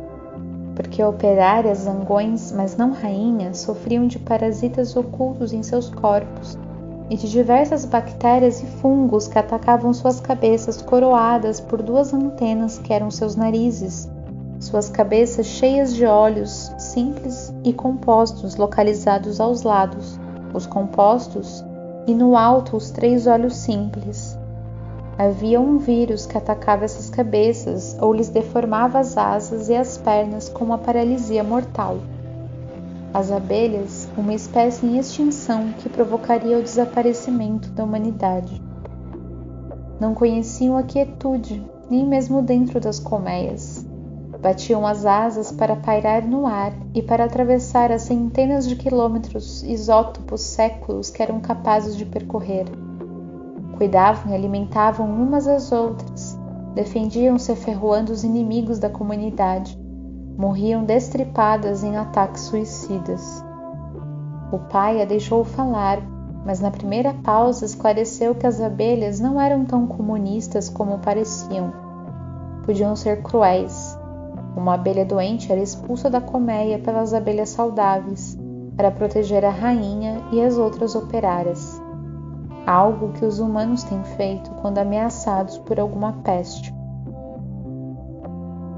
porque 0.74 1.02
operárias 1.02 1.78
zangões, 1.78 2.52
mas 2.52 2.76
não 2.76 2.92
rainhas, 2.92 3.58
sofriam 3.58 4.06
de 4.06 4.18
parasitas 4.18 4.96
ocultos 4.96 5.52
em 5.52 5.62
seus 5.62 5.90
corpos 5.90 6.58
e 7.10 7.16
de 7.16 7.28
diversas 7.30 7.84
bactérias 7.84 8.62
e 8.62 8.66
fungos 8.66 9.28
que 9.28 9.38
atacavam 9.38 9.92
suas 9.92 10.20
cabeças 10.20 10.80
coroadas 10.80 11.60
por 11.60 11.82
duas 11.82 12.14
antenas 12.14 12.78
que 12.78 12.92
eram 12.92 13.10
seus 13.10 13.36
narizes, 13.36 14.08
suas 14.58 14.88
cabeças 14.88 15.46
cheias 15.46 15.94
de 15.94 16.06
olhos 16.06 16.72
simples 16.78 17.52
e 17.64 17.72
compostos 17.72 18.56
localizados 18.56 19.40
aos 19.40 19.62
lados, 19.62 20.18
os 20.54 20.66
compostos, 20.66 21.64
e 22.06 22.14
no 22.14 22.36
alto 22.36 22.76
os 22.76 22.90
três 22.90 23.26
olhos 23.26 23.56
simples, 23.56 24.38
Havia 25.24 25.60
um 25.60 25.78
vírus 25.78 26.26
que 26.26 26.36
atacava 26.36 26.84
essas 26.84 27.08
cabeças 27.08 27.96
ou 28.00 28.12
lhes 28.12 28.28
deformava 28.28 28.98
as 28.98 29.16
asas 29.16 29.68
e 29.68 29.76
as 29.76 29.96
pernas 29.96 30.48
com 30.48 30.64
uma 30.64 30.78
paralisia 30.78 31.44
mortal. 31.44 31.98
As 33.14 33.30
abelhas, 33.30 34.08
uma 34.18 34.34
espécie 34.34 34.84
em 34.84 34.98
extinção 34.98 35.74
que 35.78 35.88
provocaria 35.88 36.58
o 36.58 36.62
desaparecimento 36.62 37.68
da 37.70 37.84
humanidade. 37.84 38.60
Não 40.00 40.12
conheciam 40.12 40.76
a 40.76 40.82
quietude, 40.82 41.64
nem 41.88 42.04
mesmo 42.04 42.42
dentro 42.42 42.80
das 42.80 42.98
colmeias. 42.98 43.86
Batiam 44.40 44.84
as 44.84 45.06
asas 45.06 45.52
para 45.52 45.76
pairar 45.76 46.26
no 46.26 46.48
ar 46.48 46.72
e 46.92 47.00
para 47.00 47.26
atravessar 47.26 47.92
as 47.92 48.02
centenas 48.02 48.68
de 48.68 48.74
quilômetros 48.74 49.62
isótopos 49.62 50.40
séculos 50.40 51.10
que 51.10 51.22
eram 51.22 51.38
capazes 51.38 51.96
de 51.96 52.04
percorrer 52.04 52.64
Cuidavam 53.82 54.30
e 54.30 54.36
alimentavam 54.36 55.10
umas 55.10 55.48
às 55.48 55.72
outras, 55.72 56.38
defendiam-se 56.72 57.50
aferroando 57.50 58.12
os 58.12 58.22
inimigos 58.22 58.78
da 58.78 58.88
comunidade, 58.88 59.76
morriam 60.38 60.84
destripadas 60.84 61.82
em 61.82 61.96
ataques 61.96 62.42
suicidas. 62.42 63.44
O 64.52 64.58
pai 64.70 65.02
a 65.02 65.04
deixou 65.04 65.42
falar, 65.42 65.98
mas 66.46 66.60
na 66.60 66.70
primeira 66.70 67.12
pausa 67.24 67.64
esclareceu 67.64 68.36
que 68.36 68.46
as 68.46 68.60
abelhas 68.60 69.18
não 69.18 69.40
eram 69.40 69.64
tão 69.64 69.84
comunistas 69.88 70.68
como 70.68 71.00
pareciam. 71.00 71.72
Podiam 72.64 72.94
ser 72.94 73.20
cruéis. 73.20 73.98
Uma 74.56 74.74
abelha 74.74 75.04
doente 75.04 75.50
era 75.50 75.60
expulsa 75.60 76.08
da 76.08 76.20
colmeia 76.20 76.78
pelas 76.78 77.12
abelhas 77.12 77.48
saudáveis 77.48 78.38
para 78.76 78.92
proteger 78.92 79.44
a 79.44 79.50
rainha 79.50 80.22
e 80.30 80.40
as 80.40 80.56
outras 80.56 80.94
operárias 80.94 81.81
algo 82.66 83.12
que 83.12 83.24
os 83.24 83.38
humanos 83.38 83.82
têm 83.82 84.02
feito 84.04 84.50
quando 84.60 84.78
ameaçados 84.78 85.58
por 85.58 85.80
alguma 85.80 86.12
peste. 86.24 86.72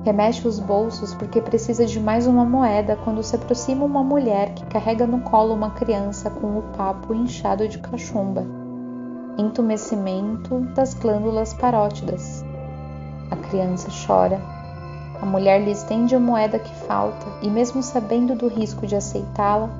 Remexe 0.05 0.47
os 0.47 0.59
bolsos 0.59 1.15
porque 1.15 1.41
precisa 1.41 1.87
de 1.87 1.99
mais 1.99 2.27
uma 2.27 2.45
moeda 2.45 2.97
quando 3.05 3.23
se 3.23 3.37
aproxima 3.37 3.85
uma 3.85 4.03
mulher 4.03 4.53
que 4.55 4.65
carrega 4.67 5.07
no 5.07 5.21
colo 5.21 5.55
uma 5.55 5.71
criança 5.71 6.31
com 6.31 6.59
o 6.59 6.63
papo 6.77 7.15
inchado 7.15 7.67
de 7.67 7.79
cachumba. 7.79 8.45
Entumecimento 9.39 10.61
das 10.75 10.93
glândulas 10.95 11.55
parótidas. 11.55 12.45
A 13.31 13.37
criança 13.37 13.89
chora. 14.07 14.41
A 15.23 15.27
mulher 15.27 15.63
lhe 15.63 15.71
estende 15.71 16.15
a 16.15 16.21
moeda 16.21 16.59
que 16.59 16.75
falta 16.87 17.27
e, 17.41 17.49
mesmo 17.49 17.83
sabendo 17.83 18.35
do 18.35 18.47
risco 18.47 18.87
de 18.87 18.97
aceitá-la, 18.97 19.71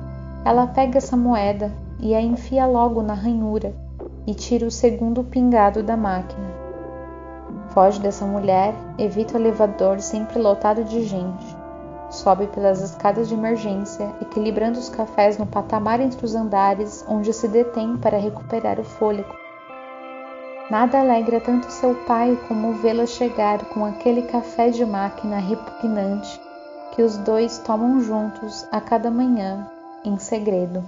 ela 0.43 0.65
pega 0.65 0.97
essa 0.97 1.15
moeda 1.15 1.71
e 1.99 2.15
a 2.15 2.21
enfia 2.21 2.65
logo 2.65 3.03
na 3.03 3.13
ranhura 3.13 3.84
e 4.25 4.33
tira 4.33 4.65
o 4.65 4.71
segundo 4.71 5.23
pingado 5.23 5.83
da 5.83 5.95
máquina. 5.95 6.47
Foge 7.69 7.99
dessa 7.99 8.25
mulher, 8.25 8.73
evita 8.97 9.37
o 9.37 9.41
elevador 9.41 9.99
sempre 9.99 10.39
lotado 10.39 10.83
de 10.83 11.03
gente. 11.03 11.45
sobe 12.09 12.47
pelas 12.47 12.81
escadas 12.81 13.27
de 13.27 13.33
emergência, 13.33 14.09
equilibrando 14.21 14.79
os 14.79 14.87
cafés 14.89 15.37
no 15.37 15.45
patamar 15.45 15.99
entre 15.99 16.23
os 16.23 16.35
andares, 16.35 17.03
onde 17.09 17.33
se 17.33 17.47
detém 17.47 17.97
para 17.97 18.17
recuperar 18.17 18.79
o 18.79 18.83
fôlego. 18.83 19.35
Nada 20.69 20.99
alegra 20.99 21.41
tanto 21.41 21.69
seu 21.71 21.93
pai 22.05 22.39
como 22.47 22.73
vê-la 22.73 23.05
chegar 23.05 23.65
com 23.65 23.85
aquele 23.85 24.21
café 24.23 24.69
de 24.69 24.85
máquina 24.85 25.37
repugnante 25.37 26.39
que 26.95 27.03
os 27.03 27.17
dois 27.17 27.57
tomam 27.59 27.99
juntos 27.99 28.65
a 28.71 28.79
cada 28.79 29.11
manhã, 29.11 29.69
em 30.05 30.17
segredo. 30.17 30.81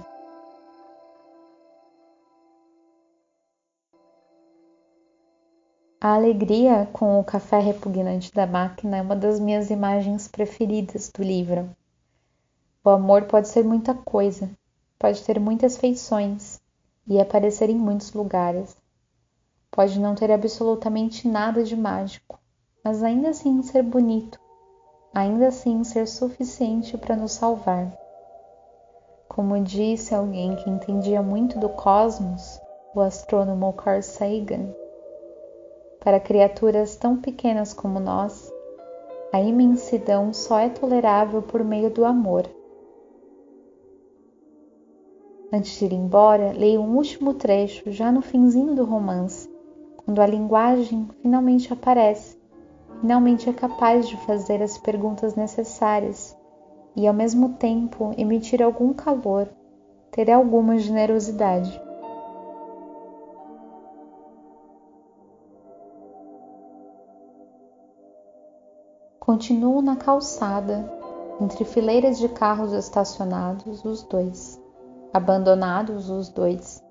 A 6.00 6.14
alegria 6.14 6.88
com 6.92 7.18
o 7.18 7.24
café 7.24 7.58
repugnante 7.58 8.32
da 8.32 8.46
máquina 8.46 8.98
é 8.98 9.02
uma 9.02 9.16
das 9.16 9.40
minhas 9.40 9.68
imagens 9.68 10.28
preferidas 10.28 11.10
do 11.10 11.24
livro. 11.24 11.68
O 12.84 12.90
amor 12.90 13.24
pode 13.24 13.48
ser 13.48 13.64
muita 13.64 13.92
coisa, 13.92 14.48
pode 14.96 15.20
ter 15.24 15.40
muitas 15.40 15.76
feições 15.76 16.60
e 17.04 17.20
aparecer 17.20 17.68
em 17.68 17.74
muitos 17.74 18.12
lugares. 18.12 18.76
Pode 19.72 19.98
não 19.98 20.14
ter 20.14 20.30
absolutamente 20.30 21.26
nada 21.26 21.64
de 21.64 21.74
mágico, 21.74 22.38
mas 22.84 23.02
ainda 23.02 23.30
assim 23.30 23.60
ser 23.64 23.82
bonito, 23.82 24.38
ainda 25.12 25.48
assim 25.48 25.82
ser 25.82 26.06
suficiente 26.06 26.96
para 26.96 27.16
nos 27.16 27.32
salvar. 27.32 27.92
Como 29.28 29.60
disse 29.64 30.14
alguém 30.14 30.54
que 30.54 30.70
entendia 30.70 31.20
muito 31.20 31.58
do 31.58 31.68
cosmos, 31.68 32.60
o 32.94 33.00
astrônomo 33.00 33.72
Carl 33.72 34.00
Sagan, 34.00 34.72
para 36.00 36.20
criaturas 36.20 36.96
tão 36.96 37.16
pequenas 37.16 37.74
como 37.74 37.98
nós, 37.98 38.52
a 39.32 39.40
imensidão 39.40 40.32
só 40.32 40.58
é 40.58 40.68
tolerável 40.68 41.42
por 41.42 41.62
meio 41.62 41.90
do 41.90 42.04
amor. 42.04 42.48
Antes 45.52 45.78
de 45.78 45.86
ir 45.86 45.92
embora, 45.92 46.52
leio 46.52 46.80
um 46.80 46.96
último 46.96 47.34
trecho, 47.34 47.90
já 47.90 48.12
no 48.12 48.22
finzinho 48.22 48.74
do 48.74 48.84
romance, 48.84 49.50
quando 49.96 50.20
a 50.20 50.26
linguagem 50.26 51.08
finalmente 51.20 51.72
aparece, 51.72 52.38
finalmente 53.00 53.48
é 53.48 53.52
capaz 53.52 54.08
de 54.08 54.16
fazer 54.18 54.62
as 54.62 54.78
perguntas 54.78 55.34
necessárias 55.34 56.36
e, 56.96 57.06
ao 57.06 57.14
mesmo 57.14 57.54
tempo, 57.54 58.14
emitir 58.16 58.62
algum 58.62 58.92
calor, 58.92 59.48
ter 60.10 60.30
alguma 60.30 60.78
generosidade. 60.78 61.87
Continuam 69.28 69.82
na 69.82 69.94
calçada, 69.94 70.90
entre 71.38 71.62
fileiras 71.62 72.16
de 72.18 72.30
carros 72.30 72.72
estacionados, 72.72 73.84
os 73.84 74.02
dois, 74.02 74.58
abandonados 75.12 76.08
os 76.08 76.30
dois. 76.30 76.82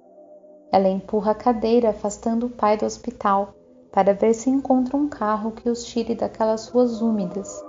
Ela 0.71 0.87
empurra 0.87 1.31
a 1.31 1.33
cadeira, 1.33 1.89
afastando 1.89 2.45
o 2.45 2.49
pai 2.51 2.77
do 2.77 2.85
hospital, 2.85 3.55
para 3.91 4.13
ver 4.13 4.35
se 4.35 4.51
encontra 4.51 4.95
um 4.95 5.09
carro 5.09 5.49
que 5.49 5.67
os 5.67 5.83
tire 5.83 6.13
daquelas 6.13 6.67
ruas 6.67 7.01
úmidas. 7.01 7.59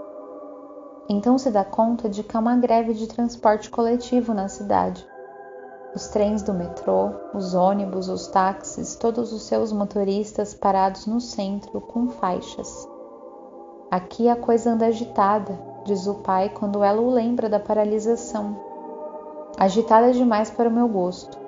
Então 1.08 1.38
se 1.38 1.50
dá 1.50 1.64
conta 1.64 2.06
de 2.06 2.22
que 2.22 2.36
há 2.36 2.40
uma 2.40 2.56
greve 2.56 2.92
de 2.92 3.06
transporte 3.06 3.70
coletivo 3.70 4.34
na 4.34 4.48
cidade. 4.48 5.02
Os 5.94 6.08
trens 6.08 6.42
do 6.42 6.52
metrô, 6.52 7.08
os 7.32 7.54
ônibus, 7.54 8.10
os 8.10 8.26
táxis, 8.26 8.96
todos 8.96 9.32
os 9.32 9.44
seus 9.44 9.72
motoristas 9.72 10.52
parados 10.52 11.06
no 11.06 11.22
centro 11.22 11.80
com 11.80 12.10
faixas. 12.10 12.97
Aqui 13.90 14.28
a 14.28 14.36
coisa 14.36 14.72
anda 14.72 14.84
agitada, 14.84 15.58
diz 15.86 16.06
o 16.06 16.16
pai 16.16 16.50
quando 16.50 16.84
ela 16.84 17.00
o 17.00 17.08
lembra 17.08 17.48
da 17.48 17.58
paralisação. 17.58 18.54
Agitada 19.58 20.12
demais 20.12 20.50
para 20.50 20.68
o 20.68 20.72
meu 20.72 20.86
gosto. 20.86 21.38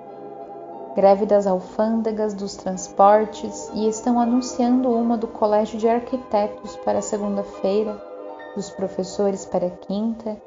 Greve 0.96 1.26
das 1.26 1.46
alfândegas, 1.46 2.32
dos 2.32 2.56
transportes 2.56 3.70
e 3.74 3.86
estão 3.86 4.18
anunciando 4.18 4.88
uma 4.88 5.18
do 5.18 5.28
Colégio 5.28 5.78
de 5.78 5.86
Arquitetos 5.86 6.76
para 6.76 7.02
segunda-feira, 7.02 8.02
dos 8.56 8.70
professores 8.70 9.44
para 9.44 9.68
quinta, 9.68 10.40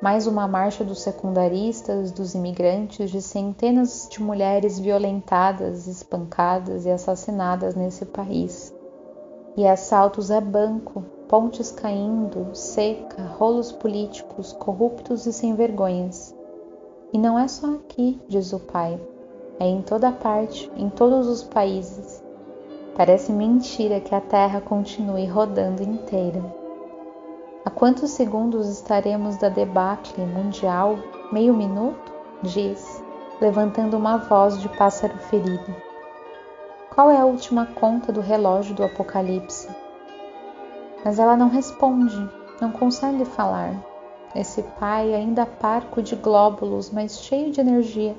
mais 0.00 0.28
uma 0.28 0.46
marcha 0.46 0.84
dos 0.84 1.02
secundaristas, 1.02 2.12
dos 2.12 2.32
imigrantes, 2.32 3.10
de 3.10 3.20
centenas 3.20 4.08
de 4.08 4.22
mulheres 4.22 4.78
violentadas, 4.78 5.88
espancadas 5.88 6.86
e 6.86 6.90
assassinadas 6.90 7.74
nesse 7.74 8.06
país. 8.06 8.72
E 9.56 9.66
assaltos 9.66 10.30
a 10.30 10.40
banco, 10.40 11.04
pontes 11.30 11.70
caindo, 11.70 12.48
seca, 12.54 13.22
rolos 13.22 13.70
políticos 13.70 14.52
corruptos 14.52 15.26
e 15.26 15.32
sem 15.32 15.54
vergonhas. 15.54 16.34
E 17.12 17.18
não 17.18 17.38
é 17.38 17.46
só 17.46 17.74
aqui, 17.74 18.20
diz 18.26 18.52
o 18.52 18.58
pai, 18.58 19.00
é 19.60 19.64
em 19.64 19.80
toda 19.80 20.10
parte, 20.10 20.68
em 20.76 20.90
todos 20.90 21.28
os 21.28 21.44
países. 21.44 22.20
Parece 22.96 23.32
mentira 23.32 24.00
que 24.00 24.12
a 24.12 24.20
Terra 24.20 24.60
continue 24.60 25.24
rodando 25.24 25.84
inteira. 25.84 26.42
A 27.64 27.70
quantos 27.70 28.10
segundos 28.10 28.68
estaremos 28.68 29.36
da 29.36 29.48
debacle 29.48 30.26
mundial? 30.26 30.96
Meio 31.30 31.54
minuto? 31.54 32.12
Diz, 32.42 33.00
levantando 33.40 33.96
uma 33.96 34.16
voz 34.16 34.60
de 34.60 34.68
pássaro 34.70 35.16
ferido. 35.18 35.76
Qual 36.92 37.08
é 37.08 37.18
a 37.18 37.24
última 37.24 37.66
conta 37.66 38.10
do 38.10 38.20
relógio 38.20 38.74
do 38.74 38.82
Apocalipse? 38.82 39.68
Mas 41.04 41.18
ela 41.18 41.36
não 41.36 41.48
responde, 41.48 42.28
não 42.60 42.70
consegue 42.70 43.24
falar. 43.24 43.74
Esse 44.34 44.62
pai, 44.62 45.14
ainda 45.14 45.44
parco 45.44 46.02
de 46.02 46.14
glóbulos, 46.14 46.90
mas 46.90 47.20
cheio 47.20 47.50
de 47.50 47.60
energia, 47.60 48.14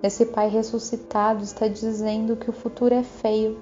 esse 0.00 0.26
pai 0.26 0.48
ressuscitado 0.48 1.42
está 1.42 1.66
dizendo 1.66 2.36
que 2.36 2.48
o 2.48 2.52
futuro 2.52 2.94
é 2.94 3.02
feio, 3.02 3.60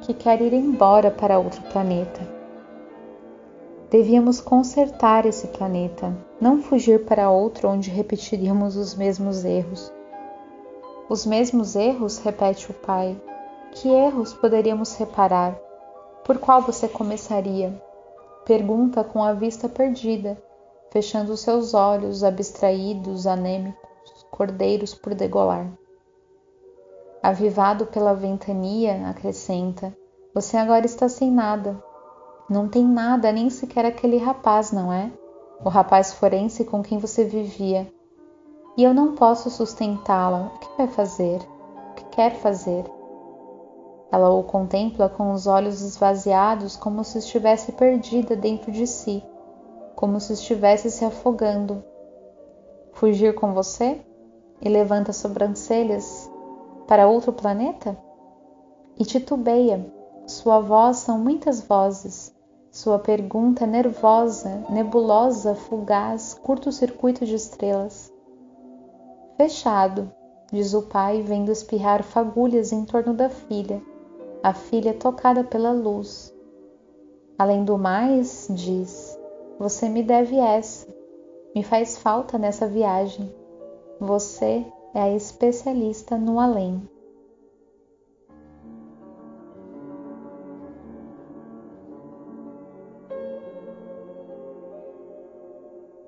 que 0.00 0.12
quer 0.12 0.40
ir 0.40 0.52
embora 0.52 1.12
para 1.12 1.38
outro 1.38 1.62
planeta. 1.70 2.20
Devíamos 3.88 4.40
consertar 4.40 5.26
esse 5.26 5.46
planeta, 5.48 6.12
não 6.40 6.60
fugir 6.60 7.04
para 7.04 7.30
outro 7.30 7.68
onde 7.68 7.88
repetiríamos 7.88 8.76
os 8.76 8.96
mesmos 8.96 9.44
erros. 9.44 9.92
Os 11.08 11.24
mesmos 11.24 11.76
erros, 11.76 12.18
repete 12.18 12.70
o 12.70 12.74
pai. 12.74 13.20
Que 13.72 13.88
erros 13.88 14.32
poderíamos 14.34 14.96
reparar? 14.96 15.56
Por 16.30 16.38
qual 16.38 16.62
você 16.62 16.86
começaria? 16.86 17.82
Pergunta 18.44 19.02
com 19.02 19.20
a 19.20 19.32
vista 19.32 19.68
perdida, 19.68 20.40
fechando 20.92 21.36
seus 21.36 21.74
olhos 21.74 22.22
abstraídos, 22.22 23.26
anêmicos, 23.26 24.24
cordeiros 24.30 24.94
por 24.94 25.12
degolar. 25.12 25.66
Avivado 27.20 27.84
pela 27.86 28.14
ventania, 28.14 29.08
acrescenta: 29.08 29.92
Você 30.32 30.56
agora 30.56 30.86
está 30.86 31.08
sem 31.08 31.32
nada. 31.32 31.82
Não 32.48 32.68
tem 32.68 32.84
nada, 32.84 33.32
nem 33.32 33.50
sequer 33.50 33.84
aquele 33.84 34.16
rapaz, 34.16 34.70
não 34.70 34.92
é? 34.92 35.10
O 35.64 35.68
rapaz 35.68 36.12
forense 36.12 36.64
com 36.64 36.80
quem 36.80 36.98
você 36.98 37.24
vivia. 37.24 37.92
E 38.76 38.84
eu 38.84 38.94
não 38.94 39.16
posso 39.16 39.50
sustentá-la. 39.50 40.52
O 40.54 40.58
que 40.60 40.76
vai 40.78 40.86
fazer? 40.86 41.40
O 41.90 41.94
que 41.94 42.04
quer 42.04 42.36
fazer? 42.36 42.84
Ela 44.12 44.28
o 44.30 44.42
contempla 44.42 45.08
com 45.08 45.30
os 45.30 45.46
olhos 45.46 45.82
esvaziados, 45.82 46.74
como 46.74 47.04
se 47.04 47.18
estivesse 47.18 47.72
perdida 47.72 48.34
dentro 48.34 48.72
de 48.72 48.84
si, 48.84 49.22
como 49.94 50.18
se 50.18 50.32
estivesse 50.32 50.90
se 50.90 51.04
afogando. 51.04 51.84
Fugir 52.92 53.34
com 53.36 53.54
você? 53.54 54.00
E 54.60 54.68
levanta 54.68 55.10
as 55.10 55.16
sobrancelhas 55.16 56.28
para 56.88 57.06
outro 57.06 57.32
planeta? 57.32 57.96
E 58.98 59.04
titubeia. 59.04 59.86
Sua 60.26 60.58
voz 60.58 60.98
são 60.98 61.16
muitas 61.16 61.60
vozes. 61.60 62.34
Sua 62.72 62.98
pergunta 62.98 63.64
nervosa, 63.64 64.64
nebulosa, 64.68 65.54
fugaz, 65.54 66.34
curto-circuito 66.34 67.24
de 67.24 67.34
estrelas. 67.34 68.12
Fechado, 69.36 70.12
diz 70.52 70.74
o 70.74 70.82
pai, 70.82 71.22
vendo 71.22 71.50
espirrar 71.50 72.02
fagulhas 72.02 72.72
em 72.72 72.84
torno 72.84 73.14
da 73.14 73.28
filha 73.28 73.80
a 74.42 74.54
filha 74.54 74.94
tocada 74.94 75.44
pela 75.44 75.72
luz. 75.72 76.34
Além 77.38 77.64
do 77.64 77.76
mais, 77.76 78.48
diz: 78.50 79.18
Você 79.58 79.88
me 79.88 80.02
deve 80.02 80.36
essa, 80.36 80.86
me 81.54 81.62
faz 81.62 81.98
falta 81.98 82.38
nessa 82.38 82.66
viagem. 82.66 83.34
Você 84.00 84.64
é 84.94 85.02
a 85.02 85.14
especialista 85.14 86.16
no 86.16 86.40
além. 86.40 86.82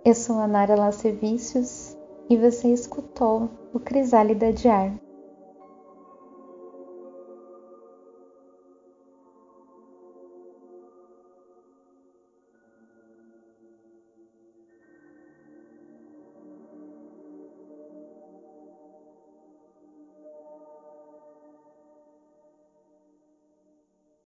Eu 0.05 0.15
sou 0.15 0.41
a 0.41 0.49
Nara 0.49 0.75
Lacevicius 0.75 1.97
e 2.29 2.37
você 2.37 2.69
escutou 2.69 3.49
o 3.73 3.79
Crisálida 3.79 4.53
de 4.53 4.69
Ar. 4.69 4.93